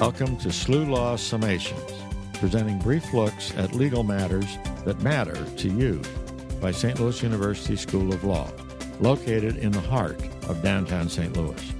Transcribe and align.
Welcome 0.00 0.36
to 0.38 0.48
SLU 0.48 0.90
Law 0.90 1.16
Summations, 1.16 1.90
presenting 2.34 2.78
brief 2.78 3.14
looks 3.14 3.54
at 3.56 3.74
legal 3.74 4.02
matters 4.02 4.58
that 4.84 5.00
matter 5.00 5.42
to 5.56 5.68
you 5.70 6.02
by 6.60 6.70
St. 6.70 7.00
Louis 7.00 7.22
University 7.22 7.76
School 7.76 8.12
of 8.12 8.22
Law, 8.22 8.52
located 9.00 9.56
in 9.56 9.72
the 9.72 9.80
heart 9.80 10.20
of 10.50 10.62
downtown 10.62 11.08
St. 11.08 11.34
Louis. 11.34 11.72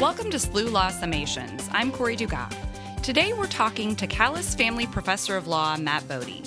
Welcome 0.00 0.30
to 0.30 0.38
SLU 0.38 0.72
Law 0.72 0.90
Summations. 0.90 1.68
I'm 1.70 1.92
Corey 1.92 2.16
Dugas. 2.16 2.56
Today 3.02 3.34
we're 3.34 3.46
talking 3.46 3.94
to 3.96 4.06
Callis 4.06 4.54
Family 4.54 4.86
Professor 4.86 5.36
of 5.36 5.46
Law 5.46 5.76
Matt 5.76 6.08
Bodie. 6.08 6.44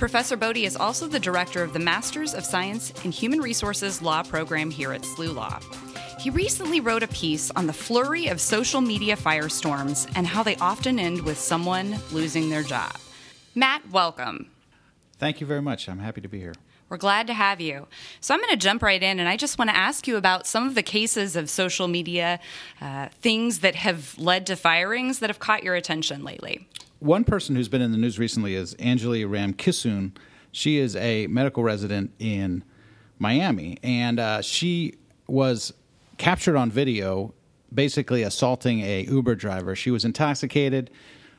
Professor 0.00 0.36
Bodie 0.36 0.64
is 0.64 0.74
also 0.74 1.06
the 1.06 1.20
director 1.20 1.62
of 1.62 1.72
the 1.72 1.78
Masters 1.78 2.34
of 2.34 2.44
Science 2.44 2.92
in 3.04 3.12
Human 3.12 3.38
Resources 3.38 4.02
Law 4.02 4.24
program 4.24 4.68
here 4.68 4.92
at 4.92 5.02
SLU 5.02 5.32
Law. 5.32 5.60
He 6.22 6.30
recently 6.30 6.78
wrote 6.78 7.02
a 7.02 7.08
piece 7.08 7.50
on 7.50 7.66
the 7.66 7.72
flurry 7.72 8.28
of 8.28 8.40
social 8.40 8.80
media 8.80 9.16
firestorms 9.16 10.08
and 10.14 10.24
how 10.24 10.44
they 10.44 10.54
often 10.58 11.00
end 11.00 11.22
with 11.22 11.36
someone 11.36 11.96
losing 12.12 12.48
their 12.48 12.62
job. 12.62 12.92
Matt, 13.56 13.90
welcome. 13.90 14.48
Thank 15.18 15.40
you 15.40 15.48
very 15.48 15.60
much. 15.60 15.88
I'm 15.88 15.98
happy 15.98 16.20
to 16.20 16.28
be 16.28 16.38
here. 16.38 16.54
We're 16.88 16.98
glad 16.98 17.26
to 17.26 17.34
have 17.34 17.60
you. 17.60 17.88
So, 18.20 18.34
I'm 18.34 18.40
going 18.40 18.50
to 18.50 18.56
jump 18.56 18.84
right 18.84 19.02
in, 19.02 19.18
and 19.18 19.28
I 19.28 19.36
just 19.36 19.58
want 19.58 19.70
to 19.70 19.76
ask 19.76 20.06
you 20.06 20.16
about 20.16 20.46
some 20.46 20.68
of 20.68 20.76
the 20.76 20.82
cases 20.84 21.34
of 21.34 21.50
social 21.50 21.88
media 21.88 22.38
uh, 22.80 23.08
things 23.20 23.58
that 23.58 23.74
have 23.74 24.16
led 24.16 24.46
to 24.46 24.54
firings 24.54 25.18
that 25.18 25.28
have 25.28 25.40
caught 25.40 25.64
your 25.64 25.74
attention 25.74 26.22
lately. 26.22 26.68
One 27.00 27.24
person 27.24 27.56
who's 27.56 27.68
been 27.68 27.82
in 27.82 27.90
the 27.90 27.98
news 27.98 28.20
recently 28.20 28.54
is 28.54 28.76
Anjali 28.76 29.26
Ramkissoon. 29.26 30.16
She 30.52 30.78
is 30.78 30.94
a 30.94 31.26
medical 31.26 31.64
resident 31.64 32.12
in 32.20 32.62
Miami, 33.18 33.78
and 33.82 34.20
uh, 34.20 34.40
she 34.40 34.94
was 35.26 35.72
captured 36.18 36.56
on 36.56 36.70
video 36.70 37.34
basically 37.74 38.22
assaulting 38.22 38.80
a 38.80 39.02
Uber 39.04 39.34
driver. 39.34 39.74
She 39.74 39.90
was 39.90 40.04
intoxicated. 40.04 40.90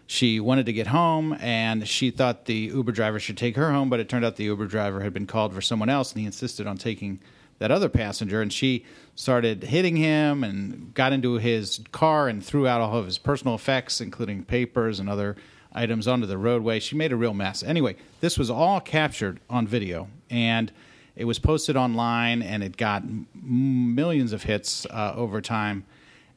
She 0.08 0.40
wanted 0.40 0.66
to 0.66 0.74
get 0.74 0.88
home 0.88 1.38
and 1.40 1.88
she 1.88 2.12
thought 2.12 2.46
the 2.46 2.72
Uber 2.74 2.92
driver 2.92 3.20
should 3.20 3.38
take 3.38 3.56
her 3.56 3.72
home, 3.72 3.90
but 3.90 4.00
it 4.00 4.10
turned 4.10 4.26
out 4.26 4.36
the 4.36 4.44
Uber 4.46 4.68
driver 4.68 5.02
had 5.02 5.14
been 5.14 5.28
called 5.28 5.54
for 5.54 5.62
someone 5.62 5.90
else 5.90 6.12
and 6.12 6.20
he 6.20 6.26
insisted 6.26 6.68
on 6.68 6.78
taking 6.78 7.20
that 7.60 7.72
other 7.72 7.88
passenger 7.88 8.42
and 8.42 8.52
she 8.52 8.86
started 9.16 9.64
hitting 9.64 9.96
him 9.96 10.44
and 10.44 10.94
got 10.94 11.14
into 11.14 11.36
his 11.36 11.80
car 11.92 12.28
and 12.28 12.44
threw 12.44 12.68
out 12.68 12.82
all 12.82 12.98
of 12.98 13.06
his 13.06 13.18
personal 13.18 13.56
effects 13.56 14.02
including 14.02 14.44
papers 14.44 15.00
and 15.00 15.10
other 15.10 15.36
items 15.72 16.08
onto 16.08 16.28
the 16.28 16.38
roadway. 16.38 16.80
She 16.80 16.96
made 16.96 17.12
a 17.12 17.16
real 17.16 17.34
mess. 17.34 17.64
Anyway, 17.64 17.96
this 18.20 18.38
was 18.38 18.50
all 18.50 18.82
captured 18.82 19.40
on 19.50 19.66
video 19.66 20.10
and 20.30 20.72
it 21.16 21.26
was 21.26 21.40
posted 21.40 21.78
online 21.78 22.42
and 22.42 22.64
it 22.64 22.78
got 22.78 23.04
millions 23.34 24.34
of 24.34 24.44
hits 24.44 24.86
uh, 24.88 25.14
over 25.16 25.42
time. 25.42 25.86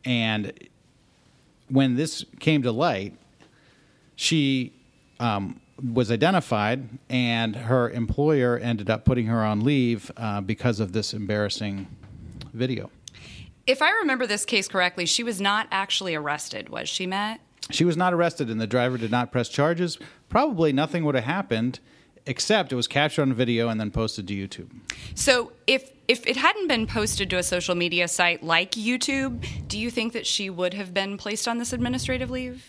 And 0.04 0.52
when 1.68 1.96
this 1.96 2.24
came 2.38 2.62
to 2.62 2.72
light, 2.72 3.16
she 4.14 4.72
um, 5.18 5.60
was 5.92 6.10
identified, 6.10 6.88
and 7.10 7.54
her 7.54 7.90
employer 7.90 8.58
ended 8.58 8.88
up 8.88 9.04
putting 9.04 9.26
her 9.26 9.44
on 9.44 9.60
leave 9.60 10.10
uh, 10.16 10.40
because 10.40 10.80
of 10.80 10.92
this 10.92 11.12
embarrassing 11.12 11.86
video. 12.52 12.90
If 13.66 13.82
I 13.82 13.90
remember 13.90 14.26
this 14.26 14.44
case 14.44 14.68
correctly, 14.68 15.06
she 15.06 15.22
was 15.22 15.40
not 15.40 15.66
actually 15.70 16.14
arrested, 16.14 16.68
was 16.68 16.88
she, 16.88 17.06
Matt? 17.06 17.40
She 17.70 17.84
was 17.84 17.96
not 17.96 18.14
arrested, 18.14 18.48
and 18.48 18.60
the 18.60 18.66
driver 18.66 18.96
did 18.96 19.10
not 19.10 19.32
press 19.32 19.48
charges. 19.48 19.98
Probably 20.28 20.72
nothing 20.72 21.04
would 21.04 21.16
have 21.16 21.24
happened 21.24 21.80
except 22.26 22.72
it 22.72 22.76
was 22.76 22.88
captured 22.88 23.22
on 23.22 23.32
video 23.32 23.68
and 23.68 23.80
then 23.80 23.90
posted 23.90 24.28
to 24.28 24.34
YouTube. 24.34 24.68
So 25.14 25.52
if 25.66 25.90
if 26.08 26.26
it 26.26 26.36
hadn't 26.36 26.68
been 26.68 26.86
posted 26.86 27.30
to 27.30 27.38
a 27.38 27.42
social 27.42 27.74
media 27.74 28.06
site 28.06 28.42
like 28.42 28.72
YouTube, 28.72 29.44
do 29.66 29.78
you 29.78 29.90
think 29.90 30.12
that 30.12 30.26
she 30.26 30.50
would 30.50 30.74
have 30.74 30.94
been 30.94 31.16
placed 31.16 31.48
on 31.48 31.58
this 31.58 31.72
administrative 31.72 32.30
leave? 32.30 32.64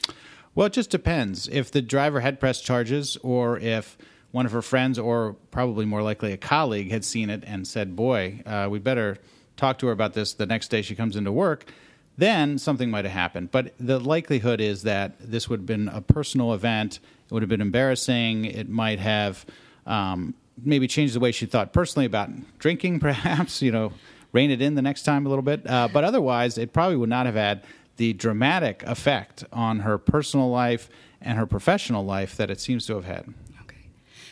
Well, 0.55 0.67
it 0.67 0.73
just 0.73 0.89
depends. 0.89 1.47
If 1.47 1.69
the 1.69 1.83
driver 1.83 2.21
had 2.21 2.39
pressed 2.39 2.65
charges 2.65 3.15
or 3.21 3.59
if 3.59 3.95
one 4.31 4.47
of 4.47 4.51
her 4.51 4.63
friends 4.63 4.97
or 4.97 5.35
probably 5.51 5.85
more 5.85 6.01
likely 6.01 6.33
a 6.33 6.37
colleague 6.37 6.89
had 6.89 7.05
seen 7.05 7.29
it 7.29 7.43
and 7.45 7.67
said, 7.67 7.95
"Boy, 7.95 8.41
uh, 8.45 8.67
we 8.69 8.79
better 8.79 9.17
talk 9.55 9.77
to 9.79 9.87
her 9.87 9.91
about 9.91 10.13
this 10.13 10.33
the 10.33 10.45
next 10.45 10.69
day 10.69 10.81
she 10.81 10.95
comes 10.95 11.15
into 11.15 11.31
work." 11.31 11.71
Then 12.17 12.57
something 12.57 12.89
might 12.89 13.05
have 13.05 13.13
happened. 13.13 13.51
But 13.51 13.73
the 13.79 13.99
likelihood 13.99 14.59
is 14.59 14.81
that 14.83 15.15
this 15.19 15.47
would 15.47 15.59
have 15.59 15.65
been 15.67 15.87
a 15.87 16.01
personal 16.01 16.53
event 16.53 16.99
it 17.27 17.33
would 17.33 17.43
have 17.43 17.49
been 17.49 17.61
embarrassing. 17.61 18.45
It 18.45 18.69
might 18.69 18.99
have 18.99 19.45
um, 19.85 20.33
maybe 20.63 20.87
changed 20.87 21.15
the 21.15 21.19
way 21.19 21.31
she 21.31 21.45
thought 21.45 21.73
personally 21.73 22.05
about 22.05 22.29
drinking, 22.59 22.99
perhaps, 23.01 23.61
you 23.61 23.71
know, 23.71 23.93
rein 24.31 24.51
it 24.51 24.61
in 24.61 24.75
the 24.75 24.81
next 24.81 25.03
time 25.03 25.25
a 25.25 25.29
little 25.29 25.43
bit. 25.43 25.67
Uh, 25.69 25.87
but 25.91 26.03
otherwise, 26.03 26.57
it 26.57 26.73
probably 26.73 26.97
would 26.97 27.09
not 27.09 27.25
have 27.25 27.35
had 27.35 27.63
the 27.97 28.13
dramatic 28.13 28.83
effect 28.83 29.43
on 29.51 29.79
her 29.79 29.97
personal 29.97 30.49
life 30.49 30.89
and 31.21 31.37
her 31.37 31.45
professional 31.45 32.05
life 32.05 32.37
that 32.37 32.49
it 32.49 32.59
seems 32.59 32.85
to 32.85 32.95
have 32.95 33.05
had. 33.05 33.33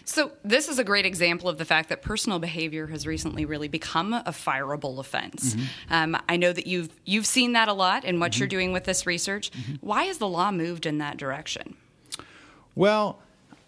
So, 0.08 0.32
this 0.44 0.70
is 0.70 0.78
a 0.78 0.84
great 0.84 1.06
example 1.06 1.50
of 1.50 1.58
the 1.58 1.66
fact 1.66 1.90
that 1.90 2.04
personal 2.04 2.38
behavior 2.38 2.88
has 2.88 3.08
recently 3.08 3.44
really 3.44 3.68
become 3.68 4.14
a 4.14 4.26
fireable 4.28 5.00
offense. 5.00 5.56
Mm-hmm. 5.56 5.94
Um, 5.94 6.22
I 6.30 6.38
know 6.38 6.54
that 6.54 6.68
you've 6.68 6.90
you've 7.06 7.26
seen 7.26 7.54
that 7.54 7.68
a 7.68 7.74
lot 7.74 8.06
in 8.06 8.20
what 8.20 8.32
mm-hmm. 8.32 8.42
you're 8.42 8.48
doing 8.48 8.72
with 8.72 8.84
this 8.84 9.08
research. 9.08 9.52
Mm-hmm. 9.52 9.74
Why 9.82 10.04
has 10.04 10.20
the 10.20 10.28
law 10.28 10.52
moved 10.52 10.86
in 10.86 11.00
that 11.00 11.18
direction? 11.18 11.76
Well, 12.76 13.20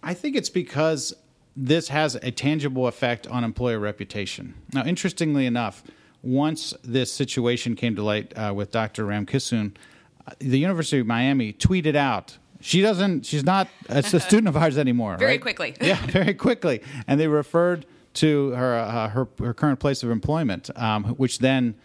I 0.03 0.13
think 0.13 0.35
it's 0.35 0.49
because 0.49 1.13
this 1.55 1.87
has 1.87 2.15
a 2.15 2.31
tangible 2.31 2.87
effect 2.87 3.25
on 3.27 3.43
employer 3.43 3.79
reputation. 3.79 4.53
Now, 4.73 4.85
interestingly 4.85 5.45
enough, 5.45 5.83
once 6.21 6.73
this 6.83 7.11
situation 7.11 7.75
came 7.75 7.95
to 7.95 8.03
light 8.03 8.37
uh, 8.37 8.53
with 8.55 8.71
Dr. 8.71 9.05
Ramkissoon, 9.05 9.75
uh, 10.27 10.33
the 10.39 10.59
University 10.59 10.99
of 10.99 11.07
Miami 11.07 11.53
tweeted 11.53 11.95
out 11.95 12.37
she 12.59 12.81
doesn't 12.81 13.25
she's 13.25 13.43
not 13.43 13.67
a 13.89 14.01
student 14.19 14.47
of 14.47 14.57
ours 14.57 14.77
anymore 14.79 15.15
very 15.17 15.33
right? 15.33 15.41
quickly 15.41 15.75
yeah 15.81 16.03
very 16.07 16.33
quickly 16.33 16.81
and 17.07 17.19
they 17.19 17.27
referred 17.27 17.85
to 18.15 18.49
her 18.51 18.75
uh, 18.75 19.09
her, 19.09 19.27
her 19.39 19.53
current 19.53 19.79
place 19.79 20.03
of 20.03 20.09
employment 20.09 20.69
um, 20.75 21.03
which 21.15 21.39
then 21.39 21.75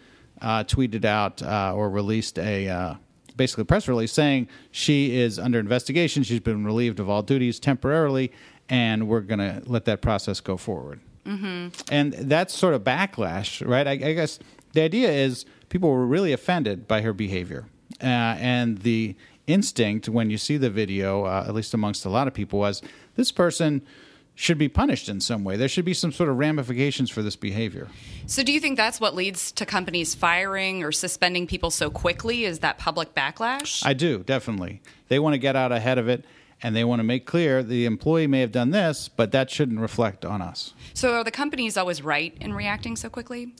uh, 0.41 0.63
tweeted 0.63 1.05
out 1.05 1.41
uh, 1.43 1.73
or 1.75 1.89
released 1.89 2.39
a 2.39 2.67
uh, 2.67 2.95
basically 3.35 3.63
a 3.63 3.65
press 3.65 3.87
release 3.87 4.11
saying 4.11 4.47
she 4.71 5.15
is 5.17 5.39
under 5.39 5.59
investigation. 5.59 6.23
She's 6.23 6.39
been 6.39 6.65
relieved 6.65 6.99
of 6.99 7.09
all 7.09 7.21
duties 7.21 7.59
temporarily, 7.59 8.31
and 8.69 9.07
we're 9.07 9.21
going 9.21 9.39
to 9.39 9.61
let 9.65 9.85
that 9.85 10.01
process 10.01 10.39
go 10.39 10.57
forward. 10.57 10.99
Mm-hmm. 11.25 11.67
And 11.91 12.13
that's 12.13 12.53
sort 12.53 12.73
of 12.73 12.83
backlash, 12.83 13.65
right? 13.65 13.87
I, 13.87 13.91
I, 13.91 14.13
guess 14.13 14.39
the 14.73 14.81
idea 14.81 15.09
is 15.09 15.45
people 15.69 15.89
were 15.89 16.05
really 16.05 16.33
offended 16.33 16.87
by 16.87 17.01
her 17.01 17.13
behavior, 17.13 17.65
uh, 18.01 18.05
and 18.05 18.79
the 18.79 19.15
instinct 19.47 20.09
when 20.09 20.29
you 20.29 20.37
see 20.37 20.57
the 20.57 20.69
video, 20.69 21.25
uh, 21.25 21.45
at 21.47 21.53
least 21.53 21.73
amongst 21.73 22.05
a 22.05 22.09
lot 22.09 22.27
of 22.27 22.33
people, 22.33 22.59
was 22.59 22.81
this 23.15 23.31
person 23.31 23.81
should 24.35 24.57
be 24.57 24.67
punished 24.67 25.09
in 25.09 25.21
some 25.21 25.43
way. 25.43 25.57
There 25.57 25.67
should 25.67 25.85
be 25.85 25.93
some 25.93 26.11
sort 26.11 26.29
of 26.29 26.37
ramifications 26.37 27.09
for 27.09 27.21
this 27.21 27.35
behavior. 27.35 27.87
So, 28.25 28.43
do 28.43 28.51
you 28.51 28.59
think 28.59 28.77
that's 28.77 28.99
what 28.99 29.15
leads 29.15 29.51
to 29.53 29.65
companies 29.65 30.15
firing 30.15 30.83
or 30.83 30.91
suspending 30.91 31.45
people 31.47 31.69
so 31.71 31.89
quickly? 31.89 32.45
Is 32.45 32.59
that 32.59 32.77
public 32.77 33.13
backlash? 33.13 33.85
I 33.85 33.93
do, 33.93 34.19
definitely. 34.19 34.81
They 35.07 35.19
want 35.19 35.33
to 35.33 35.37
get 35.37 35.55
out 35.55 35.71
ahead 35.71 35.97
of 35.97 36.07
it 36.07 36.25
and 36.63 36.75
they 36.75 36.83
want 36.83 36.99
to 36.99 37.03
make 37.03 37.25
clear 37.25 37.61
the 37.61 37.85
employee 37.85 38.25
may 38.25 38.39
have 38.39 38.51
done 38.51 38.71
this, 38.71 39.09
but 39.09 39.31
that 39.33 39.51
shouldn't 39.51 39.79
reflect 39.79 40.23
on 40.25 40.41
us. 40.41 40.73
So, 40.93 41.13
are 41.15 41.23
the 41.23 41.31
companies 41.31 41.77
always 41.77 42.01
right 42.01 42.35
in 42.39 42.53
reacting 42.53 42.95
so 42.95 43.09
quickly? 43.09 43.53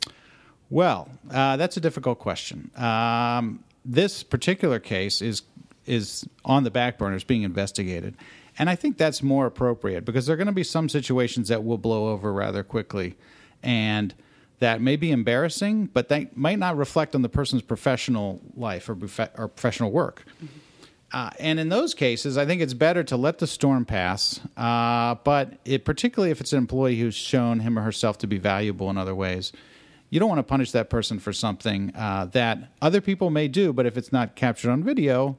Well, 0.69 1.09
uh, 1.29 1.57
that's 1.57 1.77
a 1.77 1.81
difficult 1.81 2.17
question. 2.17 2.71
Um, 2.75 3.63
this 3.85 4.23
particular 4.23 4.79
case 4.79 5.21
is 5.21 5.43
is 5.85 6.25
on 6.45 6.63
the 6.63 6.71
back 6.71 6.97
burners 6.97 7.25
being 7.25 7.43
investigated. 7.43 8.15
And 8.57 8.69
I 8.69 8.75
think 8.75 8.97
that's 8.97 9.23
more 9.23 9.45
appropriate 9.45 10.05
because 10.05 10.25
there 10.25 10.33
are 10.33 10.37
going 10.37 10.47
to 10.47 10.53
be 10.53 10.63
some 10.63 10.89
situations 10.89 11.47
that 11.47 11.63
will 11.63 11.77
blow 11.77 12.09
over 12.09 12.31
rather 12.31 12.63
quickly. 12.63 13.15
And 13.61 14.13
that 14.59 14.81
may 14.81 14.95
be 14.95 15.11
embarrassing, 15.11 15.87
but 15.87 16.09
that 16.09 16.37
might 16.37 16.59
not 16.59 16.77
reflect 16.77 17.15
on 17.15 17.21
the 17.21 17.29
person's 17.29 17.61
professional 17.61 18.41
life 18.55 18.87
or, 18.87 18.97
or 19.37 19.47
professional 19.47 19.91
work. 19.91 20.25
Mm-hmm. 20.35 20.59
Uh, 21.13 21.29
and 21.39 21.59
in 21.59 21.69
those 21.69 21.93
cases, 21.93 22.39
I 22.39 22.45
think 22.45 22.61
it's 22.61 22.73
better 22.73 23.03
to 23.03 23.15
let 23.15 23.37
the 23.37 23.45
storm 23.45 23.85
pass. 23.85 24.39
Uh, 24.57 25.15
but 25.23 25.59
it, 25.63 25.85
particularly 25.85 26.31
if 26.31 26.41
it's 26.41 26.53
an 26.53 26.57
employee 26.57 26.99
who's 26.99 27.13
shown 27.13 27.59
him 27.59 27.77
or 27.77 27.83
herself 27.83 28.17
to 28.19 28.27
be 28.27 28.39
valuable 28.39 28.89
in 28.89 28.97
other 28.97 29.13
ways, 29.13 29.51
you 30.09 30.19
don't 30.19 30.29
want 30.29 30.39
to 30.39 30.43
punish 30.43 30.71
that 30.71 30.89
person 30.89 31.19
for 31.19 31.31
something 31.31 31.91
uh, 31.95 32.25
that 32.33 32.71
other 32.81 32.99
people 32.99 33.29
may 33.29 33.47
do. 33.47 33.73
But 33.73 33.85
if 33.85 33.95
it's 33.95 34.11
not 34.11 34.35
captured 34.35 34.71
on 34.71 34.83
video, 34.83 35.37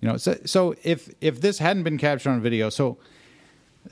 you 0.00 0.08
know, 0.08 0.16
so, 0.16 0.36
so 0.44 0.74
if 0.82 1.12
if 1.20 1.40
this 1.40 1.58
hadn't 1.58 1.82
been 1.82 1.98
captured 1.98 2.30
on 2.30 2.40
video, 2.40 2.70
so 2.70 2.98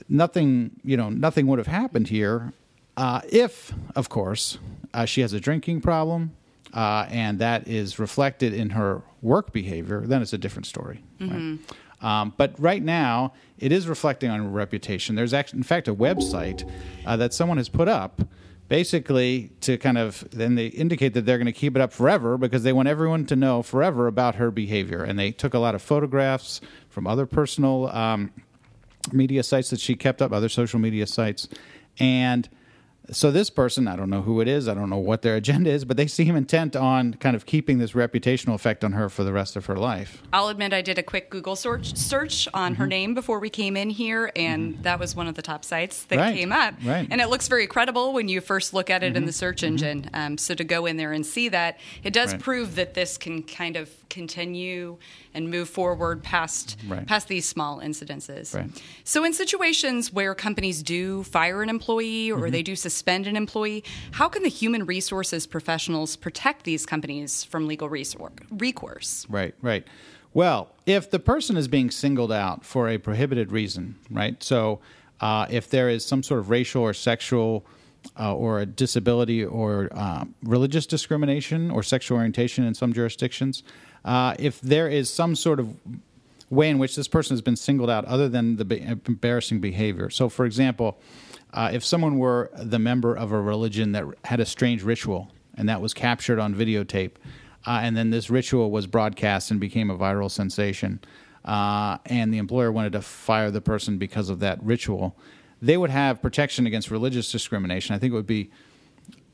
nothing, 0.07 0.71
you 0.83 0.97
know, 0.97 1.09
nothing 1.09 1.47
would 1.47 1.59
have 1.59 1.67
happened 1.67 2.07
here. 2.07 2.53
Uh, 2.97 3.21
if, 3.29 3.73
of 3.95 4.09
course, 4.09 4.57
uh, 4.93 5.05
she 5.05 5.21
has 5.21 5.33
a 5.33 5.39
drinking 5.39 5.81
problem 5.81 6.35
uh, 6.73 7.05
and 7.09 7.39
that 7.39 7.67
is 7.67 7.99
reflected 7.99 8.53
in 8.53 8.71
her 8.71 9.01
work 9.21 9.53
behavior, 9.53 10.01
then 10.05 10.21
it's 10.21 10.33
a 10.33 10.37
different 10.37 10.65
story. 10.65 11.03
Mm-hmm. 11.19 11.51
Right? 11.51 11.59
Um, 12.01 12.33
but 12.37 12.57
right 12.59 12.81
now, 12.81 13.33
it 13.57 13.71
is 13.71 13.87
reflecting 13.87 14.29
on 14.29 14.39
her 14.39 14.49
reputation. 14.49 15.15
There's 15.15 15.33
actually, 15.33 15.57
in 15.59 15.63
fact, 15.63 15.87
a 15.87 15.95
website 15.95 16.69
uh, 17.05 17.17
that 17.17 17.33
someone 17.33 17.57
has 17.57 17.69
put 17.69 17.87
up 17.87 18.21
basically 18.69 19.51
to 19.61 19.77
kind 19.77 19.97
of 19.97 20.25
then 20.31 20.55
they 20.55 20.67
indicate 20.67 21.13
that 21.15 21.25
they're 21.25 21.37
going 21.37 21.47
to 21.47 21.51
keep 21.51 21.75
it 21.75 21.81
up 21.81 21.91
forever 21.91 22.37
because 22.37 22.63
they 22.63 22.71
want 22.71 22.87
everyone 22.87 23.25
to 23.25 23.35
know 23.35 23.61
forever 23.61 24.07
about 24.07 24.35
her 24.35 24.51
behavior. 24.51 25.03
And 25.03 25.19
they 25.19 25.31
took 25.31 25.53
a 25.53 25.59
lot 25.59 25.75
of 25.75 25.81
photographs 25.81 26.61
from 26.87 27.07
other 27.07 27.25
personal 27.25 27.89
um, 27.89 28.31
media 29.11 29.43
sites 29.43 29.71
that 29.71 29.79
she 29.79 29.95
kept 29.95 30.21
up, 30.21 30.31
other 30.31 30.49
social 30.49 30.79
media 30.79 31.07
sites, 31.07 31.49
and 31.99 32.47
so 33.11 33.31
this 33.31 33.49
person, 33.49 33.87
I 33.87 33.95
don't 33.95 34.09
know 34.09 34.21
who 34.21 34.41
it 34.41 34.47
is, 34.47 34.67
I 34.67 34.73
don't 34.73 34.89
know 34.89 34.97
what 34.97 35.21
their 35.21 35.35
agenda 35.35 35.69
is, 35.69 35.85
but 35.85 35.97
they 35.97 36.07
seem 36.07 36.35
intent 36.35 36.75
on 36.75 37.15
kind 37.15 37.35
of 37.35 37.45
keeping 37.45 37.77
this 37.77 37.93
reputational 37.93 38.55
effect 38.55 38.83
on 38.83 38.93
her 38.93 39.09
for 39.09 39.23
the 39.23 39.33
rest 39.33 39.55
of 39.55 39.65
her 39.67 39.75
life. 39.75 40.21
I'll 40.31 40.47
admit 40.47 40.73
I 40.73 40.81
did 40.81 40.97
a 40.97 41.03
quick 41.03 41.29
Google 41.29 41.55
search 41.55 41.95
search 41.95 42.47
on 42.53 42.73
mm-hmm. 42.73 42.81
her 42.81 42.87
name 42.87 43.13
before 43.13 43.39
we 43.39 43.49
came 43.49 43.75
in 43.75 43.89
here, 43.89 44.31
and 44.35 44.73
mm-hmm. 44.73 44.81
that 44.83 44.99
was 44.99 45.15
one 45.15 45.27
of 45.27 45.35
the 45.35 45.41
top 45.41 45.65
sites 45.65 46.03
that 46.05 46.17
right. 46.17 46.35
came 46.35 46.51
up. 46.51 46.75
Right. 46.83 47.07
And 47.09 47.21
it 47.21 47.29
looks 47.29 47.47
very 47.47 47.67
credible 47.67 48.13
when 48.13 48.27
you 48.27 48.41
first 48.41 48.73
look 48.73 48.89
at 48.89 49.03
it 49.03 49.07
mm-hmm. 49.07 49.17
in 49.17 49.25
the 49.25 49.33
search 49.33 49.57
mm-hmm. 49.57 49.73
engine. 49.73 50.09
Um, 50.13 50.37
so 50.37 50.55
to 50.55 50.63
go 50.63 50.85
in 50.85 50.97
there 50.97 51.11
and 51.11 51.25
see 51.25 51.49
that, 51.49 51.79
it 52.03 52.13
does 52.13 52.33
right. 52.33 52.41
prove 52.41 52.75
that 52.75 52.93
this 52.93 53.17
can 53.17 53.43
kind 53.43 53.75
of 53.75 53.89
continue 54.09 54.97
and 55.33 55.49
move 55.49 55.69
forward 55.69 56.23
past 56.23 56.77
past 57.05 57.27
these 57.27 57.47
small 57.47 57.79
incidences. 57.79 58.55
Right. 58.55 58.69
So 59.03 59.23
in 59.23 59.33
situations 59.33 60.11
where 60.11 60.33
companies 60.33 60.81
do 60.81 61.23
fire 61.23 61.61
an 61.61 61.69
employee 61.69 62.31
or 62.31 62.39
mm-hmm. 62.39 62.51
they 62.51 62.63
do 62.63 62.75
suspend 62.75 62.98
an 63.27 63.35
employee, 63.35 63.83
how 64.11 64.29
can 64.29 64.43
the 64.43 64.49
human 64.49 64.85
resources 64.85 65.47
professionals 65.47 66.15
protect 66.15 66.63
these 66.63 66.85
companies 66.85 67.43
from 67.43 67.67
legal 67.67 67.89
recourse? 67.89 69.25
Right, 69.29 69.55
right. 69.61 69.85
Well, 70.33 70.69
if 70.85 71.09
the 71.09 71.19
person 71.19 71.57
is 71.57 71.67
being 71.67 71.89
singled 71.89 72.31
out 72.31 72.63
for 72.63 72.87
a 72.87 72.97
prohibited 72.97 73.51
reason, 73.51 73.95
right? 74.11 74.41
So 74.43 74.79
uh, 75.21 75.47
if 75.49 75.69
there 75.69 75.89
is 75.89 76.05
some 76.05 76.23
sort 76.23 76.39
of 76.39 76.49
racial 76.49 76.83
or 76.83 76.93
sexual 76.93 77.65
uh, 78.17 78.33
or 78.33 78.59
a 78.59 78.65
disability 78.65 79.43
or 79.43 79.89
uh, 79.91 80.25
religious 80.43 80.85
discrimination 80.85 81.71
or 81.71 81.83
sexual 81.83 82.17
orientation 82.17 82.63
in 82.63 82.73
some 82.73 82.93
jurisdictions, 82.93 83.63
uh, 84.05 84.35
if 84.39 84.61
there 84.61 84.87
is 84.87 85.09
some 85.09 85.35
sort 85.35 85.59
of 85.59 85.75
way 86.49 86.69
in 86.69 86.79
which 86.79 86.95
this 86.95 87.07
person 87.07 87.33
has 87.33 87.41
been 87.41 87.55
singled 87.55 87.89
out 87.89 88.05
other 88.05 88.29
than 88.29 88.55
the 88.55 88.99
embarrassing 89.05 89.59
behavior. 89.59 90.09
So, 90.09 90.29
for 90.29 90.45
example, 90.45 90.99
uh, 91.53 91.69
if 91.73 91.83
someone 91.83 92.17
were 92.17 92.51
the 92.55 92.79
member 92.79 93.15
of 93.15 93.31
a 93.31 93.41
religion 93.41 93.91
that 93.93 94.05
had 94.25 94.39
a 94.39 94.45
strange 94.45 94.83
ritual 94.83 95.31
and 95.55 95.67
that 95.69 95.81
was 95.81 95.93
captured 95.93 96.39
on 96.39 96.53
videotape, 96.53 97.11
uh, 97.67 97.79
and 97.83 97.97
then 97.97 98.09
this 98.09 98.29
ritual 98.29 98.71
was 98.71 98.87
broadcast 98.87 99.51
and 99.51 99.59
became 99.59 99.89
a 99.89 99.97
viral 99.97 100.31
sensation, 100.31 100.99
uh, 101.45 101.97
and 102.05 102.33
the 102.33 102.37
employer 102.37 102.71
wanted 102.71 102.93
to 102.93 103.01
fire 103.01 103.51
the 103.51 103.61
person 103.61 103.97
because 103.97 104.29
of 104.29 104.39
that 104.39 104.61
ritual, 104.63 105.15
they 105.61 105.77
would 105.77 105.89
have 105.89 106.21
protection 106.21 106.65
against 106.65 106.89
religious 106.89 107.31
discrimination. 107.31 107.95
I 107.95 107.99
think 107.99 108.13
it 108.13 108.15
would 108.15 108.27
be 108.27 108.51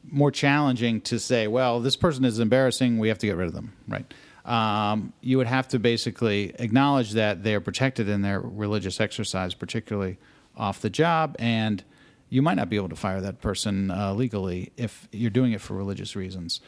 more 0.09 0.31
challenging 0.31 1.01
to 1.01 1.19
say, 1.19 1.47
well, 1.47 1.79
this 1.79 1.95
person 1.95 2.25
is 2.25 2.39
embarrassing, 2.39 2.99
we 2.99 3.09
have 3.09 3.17
to 3.19 3.27
get 3.27 3.35
rid 3.35 3.47
of 3.47 3.53
them, 3.53 3.73
right? 3.87 4.11
um, 4.45 5.11
you 5.21 5.37
would 5.37 5.47
have 5.47 5.67
to 5.69 5.79
basically 5.79 6.53
acknowledge 6.59 7.11
that 7.13 7.43
they 7.43 7.55
are 7.55 7.61
protected 7.61 8.07
in 8.07 8.21
their 8.21 8.39
religious 8.39 9.01
exercise, 9.01 9.53
particularly 9.53 10.17
off 10.55 10.81
the 10.81 10.89
job, 10.89 11.35
and 11.39 11.83
you 12.29 12.41
might 12.41 12.55
not 12.55 12.69
be 12.69 12.75
able 12.75 12.89
to 12.89 12.95
fire 12.95 13.21
that 13.21 13.41
person 13.41 13.91
uh, 13.91 14.13
legally 14.13 14.71
if 14.77 15.07
you're 15.11 15.29
doing 15.29 15.51
it 15.53 15.61
for 15.61 15.73
religious 15.73 16.15
reasons. 16.15 16.61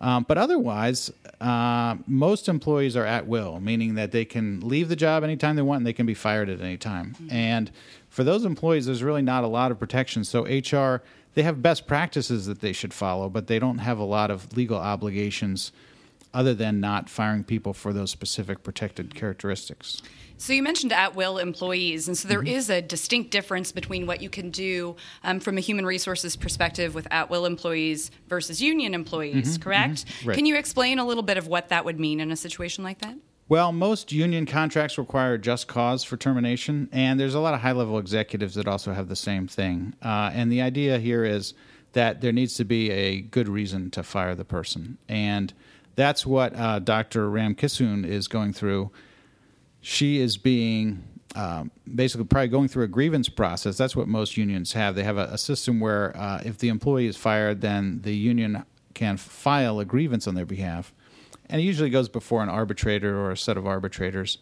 Um, 0.00 0.24
but 0.26 0.36
otherwise, 0.36 1.12
uh, 1.40 1.94
most 2.08 2.48
employees 2.48 2.96
are 2.96 3.06
at 3.06 3.28
will, 3.28 3.60
meaning 3.60 3.94
that 3.94 4.10
they 4.10 4.24
can 4.24 4.60
leave 4.60 4.88
the 4.88 4.96
job 4.96 5.22
anytime 5.22 5.54
they 5.54 5.62
want 5.62 5.78
and 5.78 5.86
they 5.86 5.92
can 5.92 6.06
be 6.06 6.14
fired 6.14 6.48
at 6.48 6.60
any 6.60 6.76
time. 6.76 7.14
Mm-hmm. 7.14 7.32
And 7.32 7.70
for 8.08 8.24
those 8.24 8.44
employees, 8.44 8.86
there's 8.86 9.02
really 9.02 9.22
not 9.22 9.44
a 9.44 9.46
lot 9.46 9.70
of 9.70 9.78
protection. 9.78 10.24
So 10.24 10.42
HR, 10.42 11.02
they 11.34 11.44
have 11.44 11.62
best 11.62 11.86
practices 11.86 12.46
that 12.46 12.60
they 12.60 12.72
should 12.72 12.92
follow, 12.92 13.28
but 13.28 13.46
they 13.46 13.60
don't 13.60 13.78
have 13.78 13.98
a 13.98 14.04
lot 14.04 14.32
of 14.32 14.56
legal 14.56 14.76
obligations 14.76 15.70
other 16.34 16.54
than 16.54 16.80
not 16.80 17.08
firing 17.08 17.44
people 17.44 17.72
for 17.72 17.92
those 17.92 18.10
specific 18.10 18.62
protected 18.62 19.14
characteristics. 19.14 20.02
So 20.38 20.52
you 20.52 20.62
mentioned 20.62 20.92
at 20.92 21.14
will 21.14 21.38
employees, 21.38 22.08
and 22.08 22.18
so 22.18 22.26
there 22.26 22.40
mm-hmm. 22.40 22.48
is 22.48 22.68
a 22.68 22.82
distinct 22.82 23.30
difference 23.30 23.70
between 23.70 24.06
what 24.06 24.20
you 24.20 24.28
can 24.28 24.50
do 24.50 24.96
um, 25.22 25.38
from 25.38 25.56
a 25.56 25.60
human 25.60 25.86
resources 25.86 26.34
perspective 26.34 26.96
with 26.96 27.06
at 27.12 27.30
will 27.30 27.46
employees 27.46 28.10
versus 28.28 28.60
union 28.60 28.92
employees. 28.92 29.52
Mm-hmm. 29.52 29.62
Correct? 29.62 30.04
Mm-hmm. 30.06 30.28
Right. 30.28 30.36
Can 30.36 30.46
you 30.46 30.56
explain 30.56 30.98
a 30.98 31.06
little 31.06 31.22
bit 31.22 31.36
of 31.36 31.46
what 31.46 31.68
that 31.68 31.84
would 31.84 32.00
mean 32.00 32.18
in 32.18 32.32
a 32.32 32.36
situation 32.36 32.82
like 32.82 32.98
that? 32.98 33.16
Well, 33.48 33.70
most 33.70 34.10
union 34.10 34.46
contracts 34.46 34.98
require 34.98 35.38
just 35.38 35.68
cause 35.68 36.02
for 36.02 36.16
termination, 36.16 36.88
and 36.90 37.20
there's 37.20 37.34
a 37.34 37.40
lot 37.40 37.54
of 37.54 37.60
high 37.60 37.72
level 37.72 37.98
executives 37.98 38.54
that 38.54 38.66
also 38.66 38.92
have 38.92 39.08
the 39.08 39.14
same 39.14 39.46
thing. 39.46 39.94
Uh, 40.02 40.30
and 40.32 40.50
the 40.50 40.62
idea 40.62 40.98
here 40.98 41.24
is 41.24 41.54
that 41.92 42.20
there 42.20 42.32
needs 42.32 42.54
to 42.54 42.64
be 42.64 42.90
a 42.90 43.20
good 43.20 43.48
reason 43.48 43.90
to 43.90 44.02
fire 44.02 44.34
the 44.34 44.44
person. 44.44 44.98
And 45.08 45.52
that's 45.94 46.24
what 46.24 46.54
uh, 46.56 46.78
Dr. 46.78 47.28
Ramkissoon 47.28 48.06
is 48.06 48.28
going 48.28 48.52
through. 48.52 48.90
She 49.80 50.20
is 50.20 50.36
being 50.36 51.02
um, 51.34 51.70
basically 51.92 52.26
probably 52.26 52.48
going 52.48 52.68
through 52.68 52.84
a 52.84 52.88
grievance 52.88 53.28
process. 53.28 53.76
That's 53.76 53.96
what 53.96 54.08
most 54.08 54.36
unions 54.36 54.72
have. 54.74 54.94
They 54.94 55.04
have 55.04 55.18
a, 55.18 55.24
a 55.32 55.38
system 55.38 55.80
where 55.80 56.16
uh, 56.16 56.42
if 56.44 56.58
the 56.58 56.68
employee 56.68 57.06
is 57.06 57.16
fired, 57.16 57.60
then 57.60 58.00
the 58.02 58.14
union 58.14 58.64
can 58.94 59.16
file 59.16 59.80
a 59.80 59.84
grievance 59.84 60.26
on 60.26 60.34
their 60.34 60.46
behalf. 60.46 60.92
And 61.48 61.60
it 61.60 61.64
usually 61.64 61.90
goes 61.90 62.08
before 62.08 62.42
an 62.42 62.48
arbitrator 62.48 63.18
or 63.18 63.30
a 63.30 63.36
set 63.36 63.56
of 63.56 63.66
arbitrators. 63.66 64.38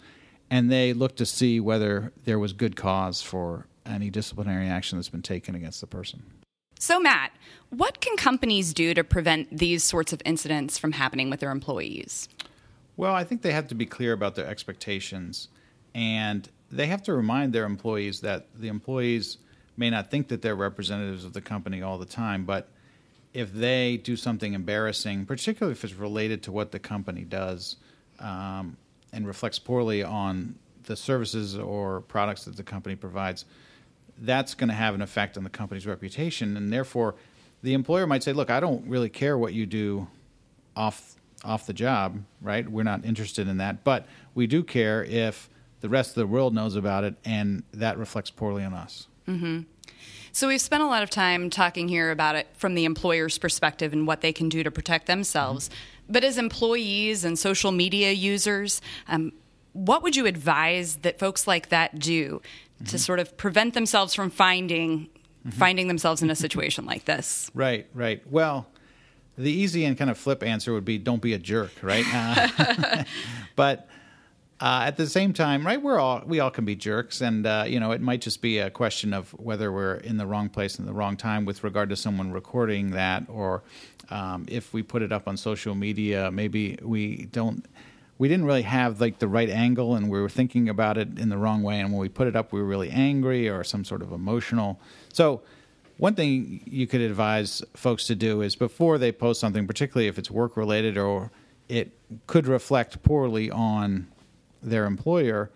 And 0.50 0.70
they 0.70 0.92
look 0.92 1.16
to 1.16 1.26
see 1.26 1.60
whether 1.60 2.12
there 2.24 2.38
was 2.38 2.52
good 2.52 2.76
cause 2.76 3.22
for 3.22 3.66
any 3.86 4.10
disciplinary 4.10 4.66
action 4.66 4.98
that's 4.98 5.08
been 5.08 5.22
taken 5.22 5.54
against 5.54 5.80
the 5.80 5.86
person. 5.86 6.22
So, 6.80 6.98
Matt, 6.98 7.32
what 7.68 8.00
can 8.00 8.16
companies 8.16 8.72
do 8.72 8.94
to 8.94 9.04
prevent 9.04 9.58
these 9.58 9.84
sorts 9.84 10.14
of 10.14 10.22
incidents 10.24 10.78
from 10.78 10.92
happening 10.92 11.28
with 11.28 11.40
their 11.40 11.50
employees? 11.50 12.26
Well, 12.96 13.14
I 13.14 13.22
think 13.22 13.42
they 13.42 13.52
have 13.52 13.68
to 13.68 13.74
be 13.74 13.84
clear 13.84 14.14
about 14.14 14.34
their 14.34 14.46
expectations 14.46 15.48
and 15.94 16.48
they 16.72 16.86
have 16.86 17.02
to 17.02 17.12
remind 17.12 17.52
their 17.52 17.66
employees 17.66 18.22
that 18.22 18.46
the 18.58 18.68
employees 18.68 19.36
may 19.76 19.90
not 19.90 20.10
think 20.10 20.28
that 20.28 20.40
they're 20.40 20.56
representatives 20.56 21.26
of 21.26 21.34
the 21.34 21.42
company 21.42 21.82
all 21.82 21.98
the 21.98 22.06
time, 22.06 22.46
but 22.46 22.70
if 23.34 23.52
they 23.52 23.98
do 23.98 24.16
something 24.16 24.54
embarrassing, 24.54 25.26
particularly 25.26 25.72
if 25.72 25.84
it's 25.84 25.94
related 25.94 26.42
to 26.44 26.52
what 26.52 26.72
the 26.72 26.78
company 26.78 27.24
does 27.24 27.76
um, 28.20 28.78
and 29.12 29.26
reflects 29.26 29.58
poorly 29.58 30.02
on 30.02 30.54
the 30.84 30.96
services 30.96 31.58
or 31.58 32.00
products 32.00 32.46
that 32.46 32.56
the 32.56 32.62
company 32.62 32.96
provides, 32.96 33.44
that's 34.20 34.54
going 34.54 34.68
to 34.68 34.74
have 34.74 34.94
an 34.94 35.02
effect 35.02 35.36
on 35.36 35.44
the 35.44 35.50
company's 35.50 35.86
reputation, 35.86 36.56
and 36.56 36.72
therefore, 36.72 37.14
the 37.62 37.74
employer 37.74 38.06
might 38.06 38.22
say, 38.22 38.32
"Look, 38.32 38.50
I 38.50 38.60
don't 38.60 38.86
really 38.86 39.08
care 39.08 39.36
what 39.36 39.52
you 39.52 39.66
do 39.66 40.08
off 40.76 41.16
off 41.42 41.66
the 41.66 41.72
job, 41.72 42.22
right? 42.40 42.68
We're 42.68 42.82
not 42.82 43.04
interested 43.04 43.48
in 43.48 43.56
that, 43.58 43.82
but 43.82 44.06
we 44.34 44.46
do 44.46 44.62
care 44.62 45.02
if 45.04 45.48
the 45.80 45.88
rest 45.88 46.10
of 46.10 46.16
the 46.16 46.26
world 46.26 46.54
knows 46.54 46.76
about 46.76 47.04
it, 47.04 47.14
and 47.24 47.62
that 47.72 47.98
reflects 47.98 48.30
poorly 48.30 48.64
on 48.64 48.74
us." 48.74 49.08
Mm-hmm. 49.26 49.60
So 50.32 50.48
we've 50.48 50.60
spent 50.60 50.82
a 50.82 50.86
lot 50.86 51.02
of 51.02 51.10
time 51.10 51.50
talking 51.50 51.88
here 51.88 52.10
about 52.10 52.36
it 52.36 52.46
from 52.56 52.74
the 52.74 52.84
employer's 52.84 53.36
perspective 53.36 53.92
and 53.92 54.06
what 54.06 54.20
they 54.20 54.32
can 54.32 54.48
do 54.48 54.62
to 54.62 54.70
protect 54.70 55.06
themselves. 55.06 55.68
Mm-hmm. 55.68 56.12
But 56.12 56.24
as 56.24 56.38
employees 56.38 57.24
and 57.24 57.38
social 57.38 57.72
media 57.72 58.12
users, 58.12 58.80
um, 59.08 59.32
what 59.72 60.02
would 60.02 60.16
you 60.16 60.26
advise 60.26 60.96
that 60.96 61.18
folks 61.18 61.46
like 61.46 61.68
that 61.68 61.98
do 61.98 62.42
to 62.86 62.98
sort 62.98 63.18
of 63.18 63.36
prevent 63.36 63.74
themselves 63.74 64.14
from 64.14 64.30
finding 64.30 65.08
mm-hmm. 65.46 65.50
finding 65.50 65.88
themselves 65.88 66.22
in 66.22 66.30
a 66.30 66.36
situation 66.36 66.84
like 66.84 67.04
this. 67.04 67.50
Right, 67.54 67.86
right. 67.94 68.22
Well, 68.30 68.66
the 69.36 69.50
easy 69.50 69.84
and 69.84 69.96
kind 69.96 70.10
of 70.10 70.18
flip 70.18 70.42
answer 70.42 70.72
would 70.72 70.84
be 70.84 70.98
don't 70.98 71.22
be 71.22 71.32
a 71.32 71.38
jerk, 71.38 71.72
right? 71.82 72.04
Uh, 72.12 73.04
but 73.56 73.88
uh, 74.60 74.82
at 74.84 74.96
the 74.96 75.06
same 75.06 75.32
time, 75.32 75.66
right, 75.66 75.80
we're 75.80 75.98
all 75.98 76.22
we 76.26 76.38
all 76.40 76.50
can 76.50 76.64
be 76.64 76.76
jerks, 76.76 77.22
and 77.22 77.46
uh, 77.46 77.64
you 77.66 77.80
know 77.80 77.92
it 77.92 78.00
might 78.00 78.20
just 78.20 78.42
be 78.42 78.58
a 78.58 78.70
question 78.70 79.14
of 79.14 79.30
whether 79.30 79.72
we're 79.72 79.94
in 79.96 80.18
the 80.18 80.26
wrong 80.26 80.48
place 80.48 80.78
in 80.78 80.84
the 80.84 80.92
wrong 80.92 81.16
time 81.16 81.46
with 81.46 81.64
regard 81.64 81.88
to 81.88 81.96
someone 81.96 82.30
recording 82.30 82.90
that, 82.90 83.24
or 83.28 83.62
um, 84.10 84.44
if 84.48 84.74
we 84.74 84.82
put 84.82 85.00
it 85.00 85.12
up 85.12 85.26
on 85.26 85.36
social 85.36 85.74
media, 85.74 86.30
maybe 86.30 86.78
we 86.82 87.26
don't 87.26 87.64
we 88.20 88.28
didn't 88.28 88.44
really 88.44 88.62
have 88.62 89.00
like 89.00 89.18
the 89.18 89.26
right 89.26 89.48
angle 89.48 89.94
and 89.96 90.10
we 90.10 90.20
were 90.20 90.28
thinking 90.28 90.68
about 90.68 90.98
it 90.98 91.18
in 91.18 91.30
the 91.30 91.38
wrong 91.38 91.62
way 91.62 91.80
and 91.80 91.90
when 91.90 91.98
we 91.98 92.08
put 92.10 92.28
it 92.28 92.36
up 92.36 92.52
we 92.52 92.60
were 92.60 92.66
really 92.66 92.90
angry 92.90 93.48
or 93.48 93.64
some 93.64 93.82
sort 93.82 94.02
of 94.02 94.12
emotional. 94.12 94.78
So 95.10 95.40
one 95.96 96.14
thing 96.14 96.60
you 96.66 96.86
could 96.86 97.00
advise 97.00 97.62
folks 97.74 98.06
to 98.08 98.14
do 98.14 98.42
is 98.42 98.56
before 98.56 98.98
they 98.98 99.10
post 99.10 99.40
something 99.40 99.66
particularly 99.66 100.06
if 100.06 100.18
it's 100.18 100.30
work 100.30 100.54
related 100.54 100.98
or 100.98 101.30
it 101.70 101.92
could 102.26 102.46
reflect 102.46 103.02
poorly 103.02 103.50
on 103.50 104.06
their 104.62 104.84
employer 104.84 105.50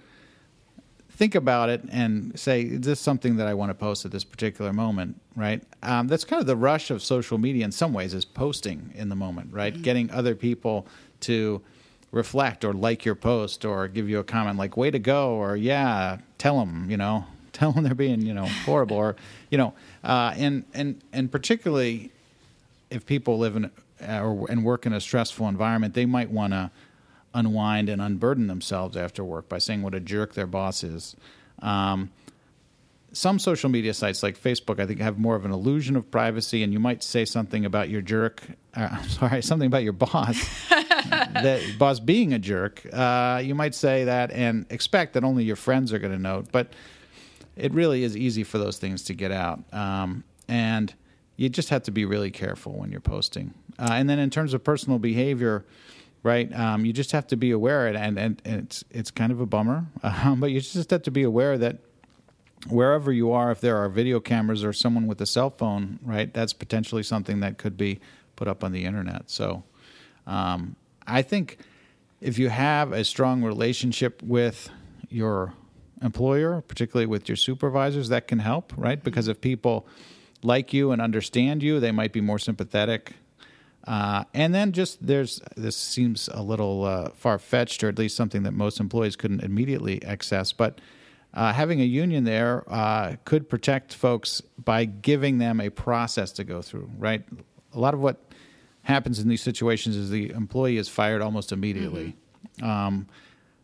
think 1.11 1.35
about 1.35 1.69
it 1.69 1.83
and 1.91 2.41
say 2.41 2.63
is 2.63 2.81
this 2.81 2.99
something 2.99 3.37
that 3.37 3.47
i 3.47 3.53
want 3.53 3.69
to 3.69 3.75
post 3.75 4.07
at 4.07 4.11
this 4.11 4.25
particular 4.25 4.73
moment? 4.73 5.21
Right? 5.37 5.63
Um, 5.83 6.09
that's 6.09 6.25
kind 6.25 6.41
of 6.41 6.47
the 6.47 6.57
rush 6.57 6.91
of 6.91 7.03
social 7.03 7.37
media 7.37 7.67
in 7.67 7.73
some 7.73 7.93
ways 7.93 8.15
is 8.15 8.25
posting 8.25 8.91
in 8.95 9.11
the 9.11 9.17
moment 9.17 9.53
right? 9.53 9.75
Mm-hmm. 9.75 9.83
getting 9.83 10.11
other 10.11 10.35
people 10.35 10.87
to 11.21 11.61
reflect 12.15 12.65
or 12.65 12.73
like 12.73 13.05
your 13.05 13.17
post 13.17 13.65
or 13.65 13.89
give 13.89 14.09
you 14.09 14.21
a 14.21 14.25
comment 14.25 14.57
like 14.57 14.77
"way 14.77 14.91
to 14.91 14.99
go" 14.99 15.33
or 15.35 15.57
"yeah," 15.57 16.19
tell 16.39 16.59
them, 16.61 16.91
you 16.91 16.97
know, 16.97 17.27
tell 17.53 17.73
them 17.73 17.85
they're 17.85 17.95
being, 17.95 18.23
you 18.23 18.33
know, 18.33 18.47
horrible 18.65 18.97
or, 18.97 19.17
you 19.51 19.59
know, 19.59 19.75
uh, 20.03 20.33
and 20.37 20.65
and 20.73 21.01
and 21.13 21.31
particularly 21.31 22.11
if 22.91 23.05
people 23.05 23.39
live 23.39 23.57
in 23.57 23.71
uh, 24.07 24.21
or, 24.21 24.51
and 24.51 24.65
work 24.65 24.87
in 24.87 24.93
a 24.93 25.01
stressful 25.01 25.49
environment, 25.49 25.95
they 25.95 26.07
might 26.07 26.31
want 26.31 26.53
to 26.53 26.71
unwind 27.35 27.89
and 27.89 28.01
unburden 28.01 28.47
themselves 28.47 28.97
after 28.97 29.25
work 29.25 29.49
by 29.49 29.59
saying 29.59 29.83
what 29.83 29.95
a 29.95 30.01
jerk 30.01 30.35
their 30.35 30.47
boss 30.47 30.85
is. 30.85 31.17
Um, 31.61 32.11
some 33.13 33.39
social 33.39 33.71
media 33.71 33.95
sites 33.95 34.23
like 34.23 34.39
Facebook, 34.41 34.81
I 34.81 34.87
think, 34.87 35.01
have 35.01 35.19
more 35.19 35.37
of 35.37 35.45
an 35.45 35.53
illusion 35.53 35.97
of 35.97 36.11
privacy, 36.11 36.63
and 36.63 36.73
you 36.73 36.81
might 36.81 37.03
say 37.03 37.25
something 37.25 37.65
about 37.65 37.89
your 37.89 38.03
jerk. 38.03 38.43
Uh, 38.75 39.03
sorry, 39.09 39.43
something 39.43 39.67
about 39.67 39.83
your 39.83 39.93
boss. 39.93 40.37
that 41.11 41.61
boss 41.79 42.01
being 42.01 42.33
a 42.33 42.39
jerk, 42.39 42.87
uh, 42.93 43.41
you 43.45 43.55
might 43.55 43.75
say 43.75 44.05
that 44.05 44.31
and 44.31 44.67
expect 44.71 45.15
that 45.15 45.25
only 45.25 45.45
your 45.45 45.57
friends 45.57 45.93
are 45.93 45.99
going 45.99 46.13
to 46.13 46.19
note. 46.19 46.47
But 46.53 46.73
it 47.57 47.73
really 47.73 48.03
is 48.03 48.17
easy 48.17 48.45
for 48.45 48.59
those 48.59 48.79
things 48.79 49.03
to 49.05 49.15
get 49.15 49.31
out, 49.31 49.63
um, 49.73 50.25
and 50.49 50.93
you 51.37 51.49
just 51.49 51.69
have 51.71 51.83
to 51.85 51.91
be 51.91 52.05
really 52.05 52.31
careful 52.31 52.73
when 52.73 52.91
you're 52.91 53.01
posting. 53.01 53.55
Uh, 53.79 53.91
and 53.93 54.09
then 54.09 54.19
in 54.19 54.31
terms 54.31 54.55
of 54.55 54.63
personal 54.63 54.99
behavior, 54.99 55.65
right? 56.23 56.53
Um, 56.59 56.85
you 56.85 56.93
just 56.93 57.13
have 57.13 57.27
to 57.29 57.37
be 57.37 57.51
aware, 57.51 57.87
and, 57.87 58.19
and, 58.19 58.43
and 58.45 58.63
it's 58.63 58.85
it's 58.91 59.11
kind 59.11 59.31
of 59.31 59.41
a 59.41 59.47
bummer, 59.47 59.87
um, 60.03 60.41
but 60.41 60.51
you 60.51 60.61
just 60.61 60.91
have 60.91 61.03
to 61.03 61.11
be 61.11 61.23
aware 61.23 61.57
that 61.59 61.79
wherever 62.69 63.13
you 63.13 63.31
are, 63.33 63.51
if 63.51 63.61
there 63.61 63.77
are 63.77 63.89
video 63.89 64.21
cameras 64.21 64.65
or 64.65 64.73
someone 64.73 65.07
with 65.07 65.21
a 65.21 65.27
cell 65.27 65.51
phone, 65.51 65.99
right, 66.03 66.33
that's 66.33 66.53
potentially 66.53 67.03
something 67.03 67.41
that 67.41 67.59
could 67.59 67.77
be 67.77 68.01
put 68.37 68.49
up 68.49 68.65
on 68.65 68.73
the 68.73 68.85
internet. 68.85 69.31
So 69.31 69.63
um, 70.27 70.77
I 71.07 71.23
think 71.23 71.59
if 72.21 72.39
you 72.39 72.49
have 72.49 72.93
a 72.93 73.05
strong 73.05 73.43
relationship 73.43 74.23
with 74.23 74.71
your 75.09 75.55
employer, 76.03 76.63
particularly 76.67 77.07
with 77.07 77.29
your 77.29 77.37
supervisors, 77.37 78.09
that 78.09 78.29
can 78.29 78.39
help, 78.39 78.73
right? 78.77 79.03
Because 79.03 79.29
if 79.29 79.41
people 79.41 79.87
like 80.43 80.73
you 80.73 80.91
and 80.91 81.01
understand 81.01 81.63
you, 81.63 81.81
they 81.81 81.93
might 81.93 82.13
be 82.13 82.21
more 82.21 82.39
sympathetic. 82.39 83.15
Uh, 83.87 84.25
and 84.33 84.55
then 84.55 84.73
just 84.73 85.07
there's 85.07 85.41
this 85.57 85.77
seems 85.77 86.29
a 86.33 86.43
little 86.43 86.85
uh, 86.85 87.11
far 87.11 87.39
fetched, 87.39 87.85
or 87.85 87.89
at 87.89 87.99
least 87.99 88.17
something 88.17 88.43
that 88.43 88.53
most 88.53 88.81
employees 88.81 89.17
couldn't 89.17 89.43
immediately 89.43 90.03
access, 90.05 90.53
but 90.53 90.81
uh, 91.35 91.53
having 91.53 91.81
a 91.81 91.85
union 91.85 92.25
there 92.25 92.65
uh, 92.69 93.17
could 93.25 93.49
protect 93.49 93.93
folks 93.93 94.41
by 94.63 94.85
giving 94.85 95.39
them 95.39 95.61
a 95.61 95.69
process 95.69 96.33
to 96.33 96.45
go 96.45 96.63
through, 96.63 96.89
right? 96.97 97.25
A 97.73 97.79
lot 97.79 97.93
of 97.93 98.01
what 98.01 98.23
happens 98.85 99.19
in 99.19 99.29
these 99.29 99.43
situations 99.43 99.97
is 99.97 100.11
the 100.11 100.31
employee 100.31 100.77
is 100.77 100.89
fired 100.89 101.21
almost 101.21 101.53
immediately. 101.53 102.17
Mm-hmm. 102.59 102.67
Um, 102.67 103.07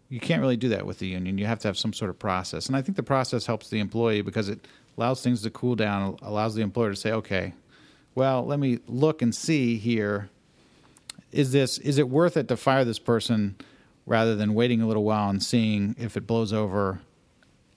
you 0.08 0.18
can't 0.18 0.40
really 0.40 0.56
do 0.56 0.70
that 0.70 0.84
with 0.84 0.98
the 0.98 1.06
union. 1.06 1.38
You 1.38 1.46
have 1.46 1.60
to 1.60 1.68
have 1.68 1.78
some 1.78 1.92
sort 1.92 2.10
of 2.10 2.18
process. 2.18 2.66
And 2.66 2.76
I 2.76 2.82
think 2.82 2.96
the 2.96 3.02
process 3.02 3.46
helps 3.46 3.68
the 3.68 3.78
employee 3.78 4.22
because 4.22 4.48
it 4.48 4.66
allows 4.98 5.22
things 5.22 5.42
to 5.42 5.50
cool 5.50 5.76
down, 5.76 6.18
allows 6.22 6.54
the 6.54 6.62
employer 6.62 6.90
to 6.90 6.96
say, 6.96 7.12
okay, 7.12 7.54
well, 8.14 8.44
let 8.44 8.58
me 8.58 8.80
look 8.88 9.22
and 9.22 9.32
see 9.34 9.76
here. 9.76 10.28
Is 11.30 11.52
this 11.52 11.78
is 11.78 11.98
it 11.98 12.08
worth 12.08 12.36
it 12.36 12.48
to 12.48 12.56
fire 12.56 12.84
this 12.84 12.98
person 12.98 13.54
rather 14.04 14.34
than 14.34 14.52
waiting 14.52 14.82
a 14.82 14.86
little 14.88 15.04
while 15.04 15.30
and 15.30 15.40
seeing 15.40 15.94
if 15.96 16.16
it 16.16 16.26
blows 16.26 16.52
over 16.52 17.00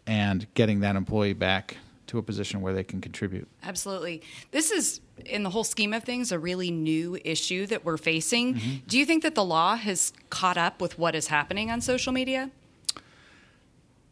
and 0.07 0.47
getting 0.55 0.79
that 0.79 0.95
employee 0.95 1.33
back 1.33 1.77
to 2.13 2.19
a 2.19 2.21
position 2.21 2.61
where 2.61 2.73
they 2.73 2.83
can 2.83 3.01
contribute. 3.01 3.47
Absolutely. 3.63 4.21
This 4.51 4.69
is, 4.69 5.01
in 5.25 5.41
the 5.41 5.49
whole 5.49 5.63
scheme 5.63 5.93
of 5.93 6.03
things, 6.03 6.31
a 6.31 6.37
really 6.37 6.69
new 6.69 7.17
issue 7.25 7.65
that 7.65 7.83
we're 7.83 7.97
facing. 7.97 8.53
Mm-hmm. 8.53 8.71
Do 8.87 8.99
you 8.99 9.05
think 9.05 9.23
that 9.23 9.33
the 9.33 9.43
law 9.43 9.75
has 9.75 10.13
caught 10.29 10.55
up 10.55 10.79
with 10.79 10.99
what 10.99 11.15
is 11.15 11.27
happening 11.27 11.71
on 11.71 11.81
social 11.81 12.13
media? 12.13 12.51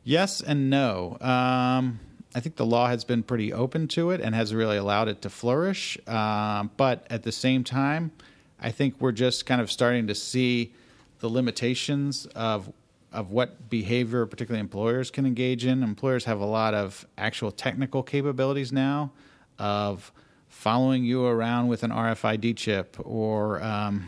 Yes 0.03 0.41
and 0.41 0.71
no. 0.71 1.17
Um, 1.21 1.99
I 2.33 2.39
think 2.39 2.55
the 2.55 2.65
law 2.65 2.87
has 2.87 3.03
been 3.03 3.21
pretty 3.21 3.53
open 3.53 3.87
to 3.89 4.09
it 4.09 4.19
and 4.19 4.33
has 4.33 4.51
really 4.51 4.77
allowed 4.77 5.07
it 5.07 5.21
to 5.21 5.29
flourish. 5.29 5.95
Uh, 6.07 6.63
but 6.77 7.05
at 7.11 7.21
the 7.21 7.31
same 7.31 7.63
time, 7.63 8.11
I 8.59 8.71
think 8.71 8.95
we're 8.99 9.11
just 9.11 9.45
kind 9.45 9.61
of 9.61 9.71
starting 9.71 10.07
to 10.07 10.15
see 10.15 10.73
the 11.19 11.29
limitations 11.29 12.25
of 12.33 12.73
of 13.11 13.31
what 13.31 13.69
behavior 13.69 14.25
particularly 14.25 14.61
employers 14.61 15.11
can 15.11 15.25
engage 15.25 15.65
in. 15.65 15.83
Employers 15.83 16.25
have 16.25 16.39
a 16.39 16.45
lot 16.45 16.73
of 16.73 17.05
actual 17.17 17.51
technical 17.51 18.03
capabilities 18.03 18.71
now 18.71 19.11
of 19.59 20.11
following 20.47 21.03
you 21.03 21.25
around 21.25 21.67
with 21.67 21.83
an 21.83 21.91
RFID 21.91 22.55
chip 22.57 22.97
or 22.99 23.61
um, 23.63 24.07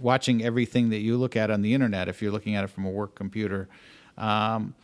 watching 0.00 0.42
everything 0.42 0.90
that 0.90 0.98
you 0.98 1.16
look 1.16 1.36
at 1.36 1.50
on 1.50 1.62
the 1.62 1.74
internet 1.74 2.08
if 2.08 2.22
you're 2.22 2.32
looking 2.32 2.54
at 2.54 2.64
it 2.64 2.68
from 2.68 2.84
a 2.84 2.90
work 2.90 3.14
computer. 3.14 3.68
Um, 4.16 4.74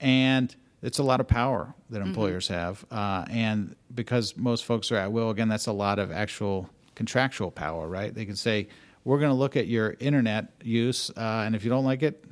and 0.00 0.54
it's 0.82 0.98
a 0.98 1.02
lot 1.02 1.20
of 1.20 1.28
power 1.28 1.74
that 1.90 1.98
mm-hmm. 1.98 2.08
employers 2.08 2.48
mm-hmm. 2.48 2.54
have. 2.54 2.84
Uh, 2.90 3.24
and 3.30 3.76
because 3.94 4.36
most 4.36 4.64
folks 4.64 4.90
are 4.90 4.96
at 4.96 5.12
will, 5.12 5.30
again, 5.30 5.48
that's 5.48 5.66
a 5.66 5.72
lot 5.72 5.98
of 5.98 6.10
actual 6.10 6.68
contractual 6.94 7.50
power, 7.50 7.88
right? 7.88 8.12
They 8.14 8.24
can 8.24 8.36
say, 8.36 8.68
we're 9.04 9.18
going 9.18 9.30
to 9.30 9.36
look 9.36 9.56
at 9.56 9.66
your 9.66 9.96
internet 9.98 10.52
use, 10.62 11.10
uh, 11.16 11.44
and 11.46 11.54
if 11.54 11.64
you 11.64 11.70
don't 11.70 11.84
like 11.84 12.02
it, 12.02 12.22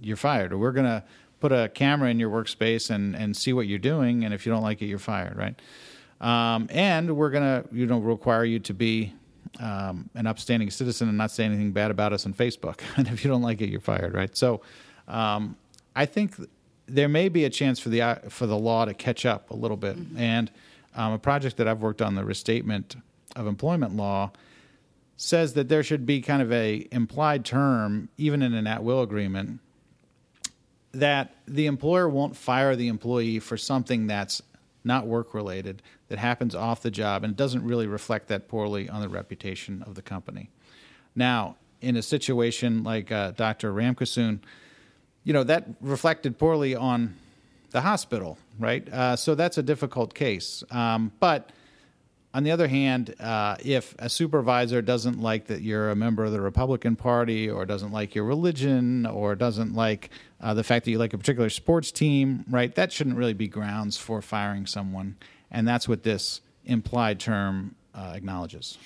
you're 0.00 0.16
fired. 0.16 0.52
Or 0.52 0.58
we're 0.58 0.72
going 0.72 0.86
to 0.86 1.02
put 1.40 1.52
a 1.52 1.68
camera 1.68 2.10
in 2.10 2.18
your 2.18 2.30
workspace 2.30 2.90
and, 2.90 3.14
and 3.14 3.36
see 3.36 3.52
what 3.52 3.66
you're 3.66 3.78
doing, 3.78 4.24
and 4.24 4.34
if 4.34 4.44
you 4.44 4.52
don't 4.52 4.62
like 4.62 4.82
it, 4.82 4.86
you're 4.86 4.98
fired, 4.98 5.36
right? 5.36 5.60
Um, 6.20 6.68
and 6.70 7.16
we're 7.16 7.30
going 7.30 7.62
to 7.62 7.68
you 7.72 7.86
know 7.86 7.98
require 7.98 8.44
you 8.44 8.58
to 8.60 8.74
be 8.74 9.12
um, 9.60 10.10
an 10.14 10.26
upstanding 10.26 10.70
citizen 10.70 11.08
and 11.08 11.16
not 11.16 11.30
say 11.30 11.44
anything 11.44 11.72
bad 11.72 11.90
about 11.90 12.12
us 12.12 12.26
on 12.26 12.34
Facebook. 12.34 12.80
and 12.96 13.08
if 13.08 13.24
you 13.24 13.30
don't 13.30 13.42
like 13.42 13.60
it, 13.60 13.68
you're 13.68 13.80
fired, 13.80 14.14
right? 14.14 14.36
So 14.36 14.62
um, 15.06 15.56
I 15.94 16.06
think 16.06 16.34
there 16.86 17.08
may 17.08 17.28
be 17.28 17.44
a 17.44 17.50
chance 17.50 17.78
for 17.78 17.88
the 17.88 18.02
uh, 18.02 18.16
for 18.28 18.46
the 18.46 18.56
law 18.56 18.84
to 18.84 18.94
catch 18.94 19.26
up 19.26 19.50
a 19.50 19.56
little 19.56 19.76
bit. 19.76 19.96
Mm-hmm. 19.96 20.18
And 20.18 20.50
um, 20.94 21.12
a 21.12 21.18
project 21.18 21.56
that 21.58 21.68
I've 21.68 21.82
worked 21.82 22.02
on, 22.02 22.14
the 22.14 22.24
restatement 22.24 22.96
of 23.36 23.46
employment 23.46 23.94
law, 23.94 24.32
says 25.16 25.54
that 25.54 25.68
there 25.68 25.82
should 25.82 26.06
be 26.06 26.20
kind 26.20 26.42
of 26.42 26.50
a 26.52 26.88
implied 26.90 27.44
term, 27.44 28.08
even 28.16 28.42
in 28.42 28.54
an 28.54 28.66
at 28.66 28.82
will 28.82 29.02
agreement, 29.02 29.60
that 30.92 31.34
the 31.46 31.66
employer 31.66 32.08
won't 32.08 32.36
fire 32.36 32.74
the 32.74 32.88
employee 32.88 33.38
for 33.38 33.56
something 33.56 34.06
that's 34.06 34.42
not 34.84 35.06
work 35.06 35.34
related 35.34 35.82
that 36.08 36.18
happens 36.18 36.54
off 36.54 36.82
the 36.82 36.90
job 36.90 37.24
and 37.24 37.36
doesn't 37.36 37.62
really 37.62 37.86
reflect 37.86 38.28
that 38.28 38.48
poorly 38.48 38.88
on 38.88 39.00
the 39.00 39.08
reputation 39.08 39.82
of 39.82 39.94
the 39.94 40.02
company. 40.02 40.50
Now, 41.14 41.56
in 41.80 41.96
a 41.96 42.02
situation 42.02 42.82
like 42.82 43.12
uh, 43.12 43.32
Dr. 43.32 43.72
Ramkissoon, 43.72 44.40
you 45.24 45.32
know 45.32 45.44
that 45.44 45.66
reflected 45.80 46.38
poorly 46.38 46.74
on 46.74 47.14
the 47.70 47.82
hospital, 47.82 48.38
right? 48.58 48.88
Uh, 48.88 49.14
so 49.14 49.34
that's 49.34 49.58
a 49.58 49.62
difficult 49.62 50.14
case. 50.14 50.64
Um, 50.70 51.12
but 51.20 51.50
on 52.34 52.44
the 52.44 52.50
other 52.50 52.68
hand, 52.68 53.14
uh, 53.20 53.56
if 53.64 53.94
a 53.98 54.08
supervisor 54.08 54.82
doesn't 54.82 55.20
like 55.20 55.46
that 55.46 55.62
you're 55.62 55.90
a 55.90 55.96
member 55.96 56.24
of 56.24 56.32
the 56.32 56.40
Republican 56.40 56.94
Party, 56.94 57.48
or 57.48 57.64
doesn't 57.64 57.90
like 57.90 58.14
your 58.14 58.24
religion, 58.24 59.06
or 59.06 59.34
doesn't 59.34 59.74
like 59.74 60.10
uh, 60.40 60.52
the 60.54 60.62
fact 60.62 60.84
that 60.84 60.90
you 60.90 60.98
like 60.98 61.14
a 61.14 61.18
particular 61.18 61.48
sports 61.48 61.90
team, 61.90 62.44
right? 62.50 62.74
That 62.74 62.92
shouldn't 62.92 63.16
really 63.16 63.32
be 63.32 63.48
grounds 63.48 63.96
for 63.96 64.20
firing 64.20 64.66
someone, 64.66 65.16
and 65.50 65.66
that's 65.66 65.88
what 65.88 66.02
this 66.02 66.42
implied 66.64 67.18
term 67.18 67.74
uh, 67.94 68.12
acknowledges. 68.14 68.76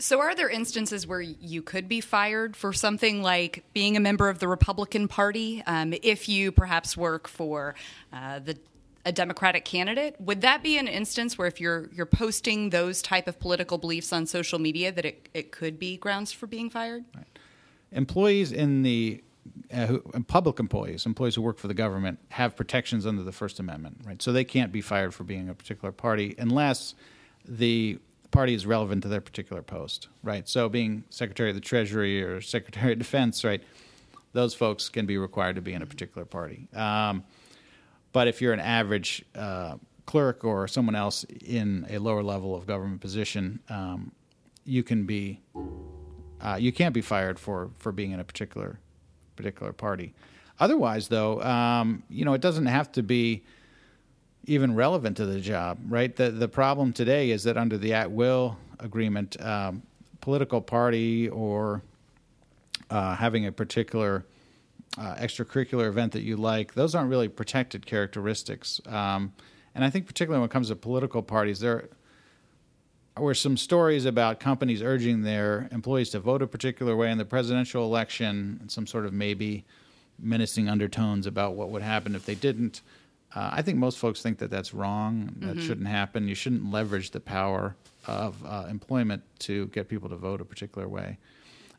So, 0.00 0.20
are 0.20 0.34
there 0.34 0.48
instances 0.48 1.08
where 1.08 1.20
you 1.20 1.60
could 1.60 1.88
be 1.88 2.00
fired 2.00 2.54
for 2.54 2.72
something 2.72 3.20
like 3.20 3.64
being 3.72 3.96
a 3.96 4.00
member 4.00 4.28
of 4.28 4.38
the 4.38 4.46
Republican 4.46 5.08
Party 5.08 5.62
um, 5.66 5.92
if 6.02 6.28
you 6.28 6.52
perhaps 6.52 6.96
work 6.96 7.26
for 7.26 7.74
uh, 8.12 8.38
the 8.38 8.56
a 9.04 9.12
Democratic 9.12 9.64
candidate, 9.64 10.16
would 10.20 10.40
that 10.40 10.62
be 10.62 10.76
an 10.76 10.88
instance 10.88 11.38
where 11.38 11.46
if 11.46 11.60
you're 11.60 11.88
you're 11.92 12.06
posting 12.06 12.70
those 12.70 13.00
type 13.00 13.26
of 13.26 13.38
political 13.38 13.78
beliefs 13.78 14.12
on 14.12 14.26
social 14.26 14.58
media 14.58 14.92
that 14.92 15.04
it, 15.04 15.28
it 15.34 15.52
could 15.52 15.78
be 15.78 15.96
grounds 15.96 16.32
for 16.32 16.46
being 16.46 16.68
fired? 16.68 17.04
Right. 17.14 17.26
Employees 17.92 18.52
in 18.52 18.82
the 18.82 19.22
uh, 19.72 19.86
who, 19.86 20.00
public 20.26 20.58
employees, 20.58 21.06
employees 21.06 21.34
who 21.34 21.42
work 21.42 21.58
for 21.58 21.68
the 21.68 21.74
government, 21.74 22.18
have 22.30 22.56
protections 22.56 23.06
under 23.06 23.22
the 23.22 23.32
First 23.32 23.60
Amendment, 23.60 24.00
right? 24.04 24.20
So 24.20 24.32
they 24.32 24.44
can't 24.44 24.72
be 24.72 24.80
fired 24.80 25.14
for 25.14 25.24
being 25.24 25.48
a 25.48 25.54
particular 25.54 25.92
party 25.92 26.34
unless 26.38 26.94
the 27.46 27.98
party 28.30 28.54
is 28.54 28.66
relevant 28.66 29.02
to 29.02 29.08
their 29.08 29.20
particular 29.20 29.62
post, 29.62 30.08
right? 30.22 30.48
So 30.48 30.68
being 30.68 31.04
Secretary 31.10 31.50
of 31.50 31.54
the 31.54 31.60
Treasury 31.60 32.22
or 32.22 32.40
Secretary 32.40 32.92
of 32.92 32.98
Defense, 32.98 33.44
right? 33.44 33.62
Those 34.32 34.54
folks 34.54 34.88
can 34.88 35.06
be 35.06 35.16
required 35.16 35.56
to 35.56 35.62
be 35.62 35.72
in 35.72 35.82
a 35.82 35.86
particular 35.86 36.26
party. 36.26 36.68
Um, 36.74 37.24
but 38.12 38.28
if 38.28 38.40
you're 38.40 38.52
an 38.52 38.60
average 38.60 39.24
uh, 39.34 39.76
clerk 40.06 40.44
or 40.44 40.66
someone 40.66 40.94
else 40.94 41.24
in 41.44 41.86
a 41.90 41.98
lower 41.98 42.22
level 42.22 42.56
of 42.56 42.66
government 42.66 43.00
position, 43.00 43.60
um, 43.68 44.12
you 44.64 44.82
can 44.82 45.04
be 45.04 45.40
uh, 46.40 46.56
you 46.58 46.72
can't 46.72 46.94
be 46.94 47.00
fired 47.00 47.38
for 47.38 47.70
for 47.78 47.92
being 47.92 48.12
in 48.12 48.20
a 48.20 48.24
particular 48.24 48.78
particular 49.36 49.72
party. 49.72 50.14
Otherwise, 50.60 51.08
though, 51.08 51.40
um, 51.42 52.02
you 52.10 52.24
know, 52.24 52.32
it 52.32 52.40
doesn't 52.40 52.66
have 52.66 52.90
to 52.92 53.02
be 53.02 53.44
even 54.44 54.74
relevant 54.74 55.16
to 55.16 55.26
the 55.26 55.40
job, 55.40 55.78
right? 55.88 56.14
The 56.16 56.30
the 56.30 56.48
problem 56.48 56.92
today 56.92 57.30
is 57.30 57.44
that 57.44 57.56
under 57.56 57.76
the 57.78 57.94
at 57.94 58.10
will 58.10 58.56
agreement, 58.80 59.40
um, 59.44 59.82
political 60.20 60.60
party 60.60 61.28
or 61.28 61.82
uh, 62.90 63.14
having 63.14 63.46
a 63.46 63.52
particular 63.52 64.24
uh, 64.96 65.14
extracurricular 65.16 65.86
event 65.86 66.12
that 66.12 66.22
you 66.22 66.36
like, 66.36 66.74
those 66.74 66.94
aren't 66.94 67.10
really 67.10 67.28
protected 67.28 67.86
characteristics. 67.86 68.80
Um, 68.86 69.32
and 69.74 69.84
I 69.84 69.90
think 69.90 70.06
particularly 70.06 70.40
when 70.40 70.48
it 70.48 70.52
comes 70.52 70.68
to 70.68 70.76
political 70.76 71.22
parties, 71.22 71.60
there 71.60 71.88
were 73.16 73.34
some 73.34 73.56
stories 73.56 74.04
about 74.04 74.40
companies 74.40 74.82
urging 74.82 75.22
their 75.22 75.68
employees 75.72 76.10
to 76.10 76.20
vote 76.20 76.42
a 76.42 76.46
particular 76.46 76.96
way 76.96 77.10
in 77.10 77.18
the 77.18 77.24
presidential 77.24 77.84
election, 77.84 78.58
and 78.60 78.70
some 78.70 78.86
sort 78.86 79.06
of 79.06 79.12
maybe 79.12 79.64
menacing 80.18 80.68
undertones 80.68 81.26
about 81.26 81.54
what 81.54 81.70
would 81.70 81.82
happen 81.82 82.14
if 82.14 82.24
they 82.26 82.34
didn't. 82.34 82.80
Uh, 83.34 83.50
I 83.52 83.62
think 83.62 83.78
most 83.78 83.98
folks 83.98 84.22
think 84.22 84.38
that 84.38 84.50
that's 84.50 84.72
wrong. 84.72 85.34
That 85.36 85.56
mm-hmm. 85.56 85.66
shouldn't 85.66 85.88
happen. 85.88 86.28
You 86.28 86.34
shouldn't 86.34 86.70
leverage 86.70 87.10
the 87.10 87.20
power 87.20 87.76
of 88.06 88.42
uh, 88.44 88.66
employment 88.70 89.22
to 89.40 89.66
get 89.68 89.88
people 89.88 90.08
to 90.08 90.16
vote 90.16 90.40
a 90.40 90.44
particular 90.44 90.88
way. 90.88 91.18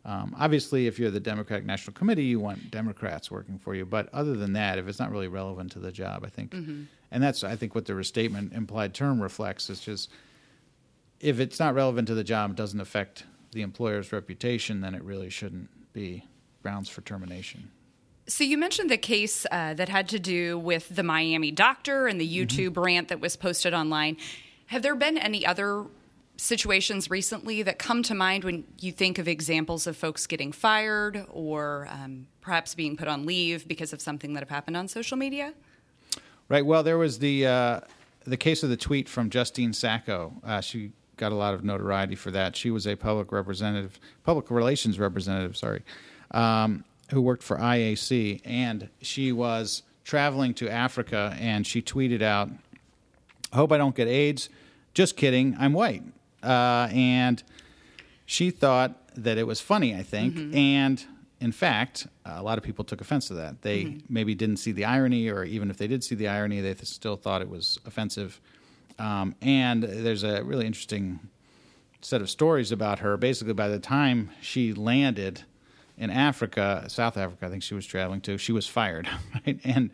Um, 0.06 0.36
obviously, 0.40 0.88
if 0.88 0.98
you're 0.98 1.12
the 1.12 1.20
Democratic 1.20 1.66
National 1.66 1.94
Committee, 1.94 2.24
you 2.24 2.40
want 2.40 2.72
Democrats 2.72 3.30
working 3.30 3.60
for 3.60 3.76
you. 3.76 3.86
But 3.86 4.10
other 4.14 4.36
than 4.36 4.54
that, 4.54 4.78
if 4.78 4.88
it's 4.88 5.00
not 5.00 5.12
really 5.12 5.28
relevant 5.28 5.72
to 5.74 5.80
the 5.80 5.92
job, 5.92 6.24
I 6.26 6.30
think, 6.30 6.52
mm-hmm. 6.52 6.84
and 7.12 7.24
that's 7.24 7.44
I 7.44 7.56
think 7.56 7.76
what 7.76 7.86
the 7.86 7.96
restatement 7.96 8.54
implied 8.54 8.94
term 8.94 9.22
reflects 9.22 9.70
is 9.70 9.82
just 9.82 10.10
if 11.20 11.40
it's 11.40 11.60
not 11.60 11.76
relevant 11.76 12.08
to 12.08 12.16
the 12.16 12.24
job, 12.24 12.52
it 12.52 12.56
doesn't 12.56 12.80
affect 12.80 13.26
the 13.52 13.62
employer's 13.62 14.12
reputation, 14.12 14.82
then 14.82 14.96
it 14.96 15.04
really 15.04 15.30
shouldn't 15.30 15.70
be 15.94 16.24
grounds 16.62 16.90
for 16.90 17.02
termination. 17.02 17.72
So 18.28 18.44
you 18.44 18.58
mentioned 18.58 18.92
the 18.92 18.98
case 18.98 19.46
uh, 19.52 19.74
that 19.74 19.90
had 19.90 20.08
to 20.10 20.20
do 20.20 20.58
with 20.60 20.96
the 20.96 21.04
Miami 21.04 21.52
doctor 21.52 22.08
and 22.08 22.22
the 22.22 22.28
mm-hmm. 22.28 22.44
YouTube 22.44 22.72
mm-hmm. 22.72 22.84
rant 22.84 23.08
that 23.08 23.20
was 23.20 23.36
posted 23.36 23.74
online. 23.74 24.18
Have 24.68 24.84
there 24.84 24.96
been 24.96 25.18
any 25.18 25.46
other 25.46 25.86
situations 26.40 27.10
recently 27.10 27.62
that 27.64 27.78
come 27.78 28.02
to 28.04 28.16
mind 28.16 28.44
when 28.44 28.64
you 28.80 28.92
think 28.92 29.18
of 29.18 29.28
examples 29.28 29.86
of 29.86 29.98
folks 29.98 30.26
getting 30.26 30.52
fired 30.52 31.26
or 31.30 31.88
um, 31.92 32.28
perhaps 32.42 32.74
being 32.74 32.96
put 32.96 33.08
on 33.08 33.26
leave 33.26 33.68
because 33.68 33.94
of 33.94 34.02
something 34.02 34.34
that 34.34 34.40
have 34.40 34.50
happened 34.50 34.78
on 34.78 34.88
social 34.88 35.18
media? 35.18 35.54
Right. 36.48 36.66
Well, 36.66 36.82
there 36.82 36.98
was 36.98 37.20
the 37.20 37.46
uh, 37.46 37.80
the 38.26 38.38
case 38.38 38.64
of 38.64 38.70
the 38.70 38.78
tweet 38.78 39.08
from 39.10 39.30
Justine 39.30 39.74
Sacco. 39.74 40.34
Uh, 40.44 40.62
she 40.62 40.92
got 41.18 41.32
a 41.32 41.36
lot 41.36 41.54
of 41.54 41.64
notoriety 41.64 42.16
for 42.16 42.32
that. 42.32 42.56
She 42.56 42.72
was 42.72 42.88
a 42.88 42.96
public 42.96 43.32
representative, 43.32 44.00
public 44.24 44.50
relations 44.50 44.98
representative. 44.98 45.58
Sorry, 45.58 45.84
um, 46.32 46.86
who 47.12 47.22
worked 47.22 47.44
for 47.44 47.58
IAC, 47.58 48.42
and 48.46 48.90
she 49.02 49.32
was 49.32 49.84
traveling 50.06 50.54
to 50.56 50.70
Africa, 50.70 51.36
and 51.40 51.68
she 51.68 51.82
tweeted 51.82 52.22
out, 52.22 52.50
"I 53.52 53.58
hope 53.58 53.72
I 53.72 53.78
don't 53.78 53.96
get 53.96 54.08
AIDS. 54.08 54.50
Just 54.94 55.18
kidding. 55.18 55.56
I'm 55.60 55.74
white." 55.74 56.04
Uh, 56.44 56.90
and 56.92 57.44
she 58.26 58.52
thought 58.52 59.10
that 59.16 59.38
it 59.38 59.48
was 59.48 59.60
funny. 59.60 59.96
I 59.96 60.04
think, 60.04 60.36
mm-hmm. 60.36 60.56
and 60.56 61.06
in 61.42 61.52
fact, 61.52 62.08
a 62.26 62.44
lot 62.44 62.58
of 62.58 62.64
people 62.64 62.84
took 62.84 63.02
offense 63.02 63.28
to 63.28 63.34
that. 63.36 63.62
They 63.62 63.86
mm-hmm. 63.86 64.00
maybe 64.10 64.36
didn't 64.36 64.58
see 64.58 64.72
the 64.72 64.86
irony, 64.86 65.30
or 65.30 65.44
even 65.44 65.70
if 65.70 65.78
they 65.78 65.88
did 65.88 66.04
see 66.04 66.16
the 66.16 66.28
irony, 66.28 66.62
they 66.62 66.76
still 66.84 67.16
thought 67.16 67.42
it 67.42 67.50
was 67.50 67.80
offensive. 67.86 68.42
Um, 68.98 69.36
and 69.42 69.84
there's 69.84 70.24
a 70.24 70.44
really 70.44 70.66
interesting 70.66 71.20
set 72.02 72.22
of 72.22 72.30
stories 72.30 72.72
about 72.72 73.00
her. 73.00 73.16
Basically, 73.18 73.54
by 73.54 73.70
the 73.70 73.80
time 73.80 74.32
she 74.42 74.74
landed 74.74 75.44
in 75.98 76.10
Africa, 76.10 76.86
South 76.88 77.18
Africa, 77.18 77.46
I 77.46 77.50
think 77.50 77.64
she 77.64 77.74
was 77.74 77.86
traveling 77.86 78.22
to, 78.22 78.38
she 78.38 78.52
was 78.52 78.68
fired. 78.68 79.08
Right? 79.46 79.60
And 79.64 79.92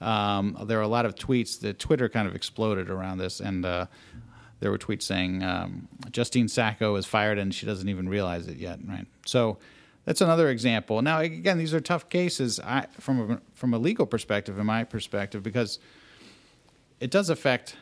um, 0.00 0.56
there 0.66 0.78
were 0.78 0.84
a 0.84 0.88
lot 0.88 1.06
of 1.06 1.14
tweets. 1.14 1.60
The 1.60 1.72
Twitter 1.72 2.08
kind 2.08 2.26
of 2.28 2.34
exploded 2.34 2.90
around 2.90 3.18
this, 3.18 3.40
and 3.40 3.64
uh, 3.64 3.86
there 4.60 4.70
were 4.70 4.78
tweets 4.78 5.02
saying 5.02 5.42
um, 5.42 5.88
Justine 6.10 6.48
Sacco 6.48 6.96
is 6.96 7.06
fired 7.06 7.38
and 7.38 7.54
she 7.54 7.66
doesn't 7.66 7.88
even 7.88 8.08
realize 8.08 8.46
it 8.48 8.56
yet. 8.56 8.78
Right. 8.86 9.06
So 9.26 9.58
that's 10.04 10.20
another 10.20 10.48
example. 10.48 11.02
Now, 11.02 11.20
again, 11.20 11.58
these 11.58 11.74
are 11.74 11.80
tough 11.80 12.08
cases 12.08 12.58
I, 12.60 12.86
from 12.98 13.32
a, 13.32 13.40
from 13.54 13.74
a 13.74 13.78
legal 13.78 14.06
perspective, 14.06 14.58
in 14.58 14.66
my 14.66 14.84
perspective, 14.84 15.42
because 15.42 15.78
it 16.98 17.10
does 17.10 17.30
affect 17.30 17.76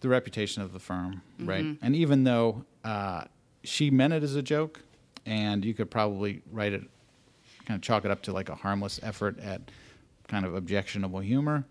the 0.00 0.08
reputation 0.08 0.62
of 0.62 0.72
the 0.72 0.78
firm, 0.78 1.22
mm-hmm. 1.38 1.48
right? 1.48 1.64
And 1.82 1.96
even 1.96 2.24
though 2.24 2.64
uh, 2.84 3.24
she 3.64 3.90
meant 3.90 4.12
it 4.12 4.22
as 4.22 4.36
a 4.36 4.42
joke, 4.42 4.82
and 5.24 5.64
you 5.64 5.74
could 5.74 5.90
probably 5.90 6.42
write 6.52 6.72
it, 6.72 6.82
kind 7.64 7.76
of 7.76 7.82
chalk 7.82 8.04
it 8.04 8.10
up 8.10 8.22
to 8.22 8.32
like 8.32 8.48
a 8.48 8.54
harmless 8.54 9.00
effort 9.02 9.38
at 9.40 9.62
kind 10.28 10.44
of 10.44 10.54
objectionable 10.54 11.20
humor. 11.20 11.64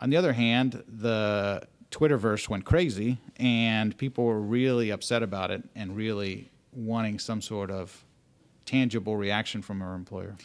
On 0.00 0.10
the 0.10 0.16
other 0.16 0.34
hand, 0.34 0.84
the 0.86 1.66
Twitterverse 1.90 2.48
went 2.48 2.64
crazy, 2.64 3.18
and 3.36 3.96
people 3.96 4.24
were 4.24 4.40
really 4.40 4.90
upset 4.90 5.22
about 5.22 5.50
it 5.50 5.62
and 5.74 5.96
really 5.96 6.50
wanting 6.72 7.18
some 7.18 7.40
sort 7.40 7.70
of 7.70 8.04
tangible 8.64 9.16
reaction 9.16 9.62
from 9.62 9.80
her 9.80 9.94
employer. 9.94 10.36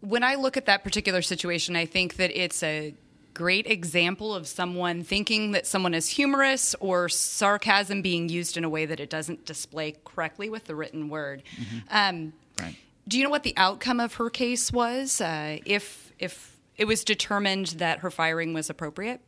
When 0.00 0.22
I 0.22 0.34
look 0.34 0.56
at 0.56 0.66
that 0.66 0.84
particular 0.84 1.22
situation, 1.22 1.76
I 1.76 1.86
think 1.86 2.16
that 2.16 2.30
it's 2.38 2.62
a 2.62 2.94
great 3.32 3.66
example 3.66 4.34
of 4.34 4.46
someone 4.46 5.02
thinking 5.02 5.52
that 5.52 5.66
someone 5.66 5.92
is 5.92 6.08
humorous 6.08 6.74
or 6.78 7.08
sarcasm 7.08 8.00
being 8.00 8.28
used 8.28 8.56
in 8.56 8.64
a 8.64 8.68
way 8.68 8.86
that 8.86 9.00
it 9.00 9.10
doesn't 9.10 9.44
display 9.44 9.96
correctly 10.04 10.48
with 10.48 10.64
the 10.66 10.74
written 10.74 11.08
word. 11.08 11.42
Mm-hmm. 11.56 11.78
Um, 11.90 12.32
right. 12.60 12.76
Do 13.08 13.18
you 13.18 13.24
know 13.24 13.30
what 13.30 13.42
the 13.42 13.54
outcome 13.56 13.98
of 13.98 14.14
her 14.14 14.30
case 14.30 14.72
was? 14.72 15.20
Uh, 15.20 15.58
if 15.66 16.12
if 16.18 16.56
it 16.76 16.86
was 16.86 17.04
determined 17.04 17.66
that 17.78 17.98
her 18.00 18.10
firing 18.10 18.54
was 18.54 18.70
appropriate? 18.70 19.20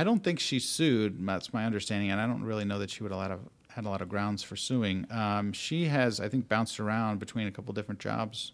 I 0.00 0.04
don't 0.04 0.22
think 0.22 0.40
she 0.40 0.58
sued. 0.58 1.26
That's 1.26 1.52
my 1.52 1.64
understanding, 1.64 2.10
and 2.10 2.20
I 2.20 2.26
don't 2.26 2.42
really 2.42 2.64
know 2.64 2.78
that 2.78 2.90
she 2.90 3.02
would 3.02 3.12
a 3.12 3.16
lot 3.16 3.30
of 3.30 3.40
had 3.68 3.84
a 3.84 3.88
lot 3.88 4.02
of 4.02 4.08
grounds 4.08 4.42
for 4.42 4.56
suing. 4.56 5.06
Um, 5.10 5.52
she 5.52 5.84
has, 5.84 6.20
I 6.20 6.28
think, 6.28 6.48
bounced 6.48 6.80
around 6.80 7.20
between 7.20 7.46
a 7.46 7.52
couple 7.52 7.72
different 7.72 8.00
jobs 8.00 8.52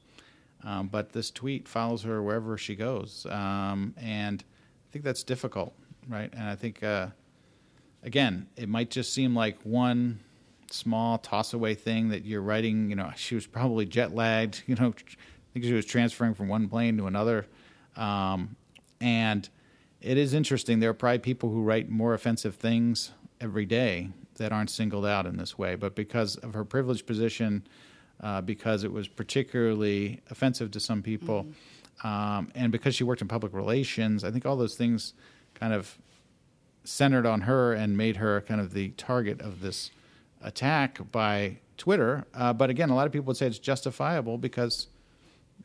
um, 0.64 0.88
but 0.88 1.12
this 1.12 1.30
tweet 1.30 1.68
follows 1.68 2.02
her 2.02 2.22
wherever 2.22 2.56
she 2.58 2.74
goes, 2.74 3.26
um, 3.30 3.94
and 3.96 4.42
I 4.42 4.86
think 4.92 5.04
that's 5.04 5.22
difficult, 5.22 5.74
right? 6.08 6.28
And 6.32 6.42
I 6.42 6.56
think, 6.56 6.82
uh, 6.82 7.08
again, 8.02 8.48
it 8.56 8.68
might 8.68 8.90
just 8.90 9.12
seem 9.12 9.34
like 9.34 9.60
one 9.62 10.18
small 10.70 11.18
toss 11.18 11.52
away 11.52 11.74
thing 11.74 12.08
that 12.08 12.24
you're 12.24 12.42
writing. 12.42 12.90
You 12.90 12.96
know, 12.96 13.12
she 13.14 13.36
was 13.36 13.46
probably 13.46 13.86
jet 13.86 14.14
lagged. 14.14 14.64
You 14.66 14.74
know, 14.74 14.88
I 14.88 15.58
think 15.58 15.64
she 15.64 15.72
was 15.72 15.86
transferring 15.86 16.34
from 16.34 16.48
one 16.48 16.68
plane 16.68 16.98
to 16.98 17.06
another, 17.06 17.46
um, 17.96 18.56
and 19.00 19.48
it 20.06 20.16
is 20.16 20.34
interesting. 20.34 20.78
There 20.78 20.90
are 20.90 20.94
probably 20.94 21.18
people 21.18 21.50
who 21.50 21.62
write 21.62 21.90
more 21.90 22.14
offensive 22.14 22.54
things 22.54 23.10
every 23.40 23.66
day 23.66 24.10
that 24.36 24.52
aren't 24.52 24.70
singled 24.70 25.04
out 25.04 25.26
in 25.26 25.36
this 25.36 25.58
way, 25.58 25.74
but 25.74 25.96
because 25.96 26.36
of 26.36 26.54
her 26.54 26.64
privileged 26.64 27.06
position 27.06 27.66
uh, 28.20 28.40
because 28.40 28.84
it 28.84 28.92
was 28.92 29.08
particularly 29.08 30.20
offensive 30.30 30.70
to 30.70 30.80
some 30.80 31.02
people. 31.02 31.44
Mm-hmm. 31.44 32.06
Um, 32.06 32.52
and 32.54 32.70
because 32.70 32.94
she 32.94 33.04
worked 33.04 33.20
in 33.20 33.28
public 33.28 33.52
relations, 33.52 34.22
I 34.22 34.30
think 34.30 34.46
all 34.46 34.56
those 34.56 34.76
things 34.76 35.14
kind 35.54 35.72
of 35.72 35.98
centered 36.84 37.26
on 37.26 37.42
her 37.42 37.72
and 37.72 37.96
made 37.96 38.16
her 38.16 38.42
kind 38.42 38.60
of 38.60 38.74
the 38.74 38.90
target 38.90 39.40
of 39.40 39.60
this 39.60 39.90
attack 40.40 41.00
by 41.10 41.56
Twitter. 41.78 42.24
Uh, 42.32 42.52
but 42.52 42.70
again, 42.70 42.90
a 42.90 42.94
lot 42.94 43.06
of 43.06 43.12
people 43.12 43.26
would 43.26 43.36
say 43.36 43.46
it's 43.46 43.58
justifiable 43.58 44.38
because 44.38 44.86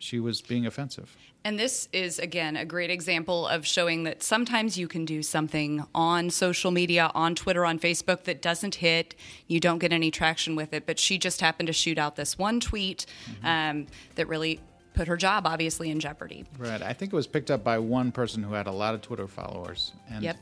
she 0.02 0.20
was 0.20 0.42
being 0.42 0.66
offensive. 0.66 1.16
And 1.44 1.58
this 1.58 1.90
is, 1.92 2.20
again, 2.20 2.56
a 2.56 2.66
great 2.66 2.92
example 2.92 3.48
of 3.48 3.66
showing 3.66 4.04
that 4.04 4.22
sometimes 4.22 4.78
you 4.78 4.88
can 4.88 5.06
do 5.06 5.24
something 5.24 5.84
on 5.96 6.30
social 6.30 6.70
media, 6.70 7.10
on 7.16 7.34
Twitter, 7.34 7.66
on 7.66 7.80
Facebook 7.80 8.26
that 8.26 8.42
doesn't 8.42 8.76
hit. 8.76 9.16
You 9.48 9.60
don't 9.60 9.80
get 9.80 9.92
any 9.92 10.12
traction 10.12 10.56
with 10.56 10.72
it. 10.74 10.86
But 10.86 11.00
she 11.00 11.18
just 11.18 11.42
happened 11.42 11.68
to 11.68 11.74
shoot 11.74 11.98
out 11.98 12.16
this 12.16 12.38
one 12.38 12.60
tweet 12.60 13.08
mm-hmm. 13.26 13.46
um, 13.46 13.88
that 14.16 14.28
really 14.28 14.60
put 14.94 15.08
her 15.08 15.18
job, 15.18 15.48
obviously, 15.48 15.90
in 15.90 16.00
jeopardy. 16.00 16.46
Right. 16.60 16.82
I 16.82 16.94
think 16.94 17.12
it 17.12 17.16
was 17.16 17.28
picked 17.28 17.50
up 17.50 17.64
by 17.64 17.80
one 17.80 18.12
person 18.12 18.44
who 18.44 18.54
had 18.54 18.68
a 18.68 18.72
lot 18.72 18.94
of 18.94 19.02
Twitter 19.02 19.28
followers. 19.28 19.94
And 20.12 20.24
yep. 20.24 20.38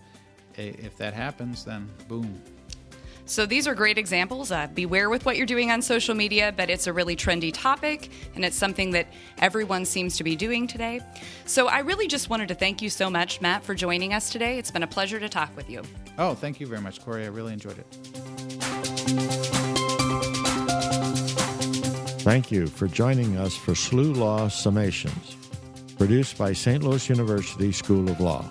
if 0.58 0.98
that 0.98 1.14
happens, 1.14 1.64
then 1.64 1.88
boom. 2.10 2.42
So 3.30 3.46
these 3.46 3.68
are 3.68 3.76
great 3.76 4.00
examples. 4.00 4.52
Uh, 4.52 4.66
beware 4.74 5.08
with 5.08 5.24
what 5.24 5.38
you're 5.38 5.46
doing 5.46 5.70
on 5.70 5.84
social 5.84 6.16
media, 6.16 6.52
but 6.58 6.72
it's 6.72 6.88
a 6.88 6.94
really 6.94 7.16
trendy 7.16 7.52
topic 7.54 8.10
and 8.34 8.44
it's 8.44 8.56
something 8.58 8.90
that 8.92 9.06
everyone 9.38 9.86
seems 9.86 10.18
to 10.18 10.24
be 10.24 10.36
doing 10.36 10.66
today. 10.66 11.00
So 11.46 11.68
I 11.68 11.82
really 11.82 12.08
just 12.08 12.32
wanted 12.32 12.48
to 12.48 12.56
thank 12.56 12.82
you 12.82 12.90
so 12.90 13.08
much, 13.08 13.40
Matt, 13.40 13.64
for 13.64 13.76
joining 13.76 14.16
us 14.16 14.32
today. 14.32 14.58
It's 14.58 14.72
been 14.72 14.82
a 14.82 14.88
pleasure 14.88 15.20
to 15.20 15.30
talk 15.30 15.56
with 15.56 15.70
you. 15.70 15.84
Oh, 16.18 16.34
thank 16.34 16.60
you 16.60 16.66
very 16.66 16.82
much, 16.82 17.06
Corey. 17.06 17.24
I 17.24 17.28
really 17.28 17.54
enjoyed 17.54 17.78
it. 17.78 17.86
Thank 22.22 22.52
you 22.52 22.66
for 22.66 22.88
joining 22.88 23.38
us 23.38 23.56
for 23.56 23.74
SLU 23.74 24.18
Law 24.18 24.48
Summations, 24.48 25.36
produced 26.00 26.36
by 26.36 26.52
St. 26.54 26.84
Louis 26.84 27.08
University 27.08 27.72
School 27.72 28.10
of 28.10 28.20
Law. 28.20 28.50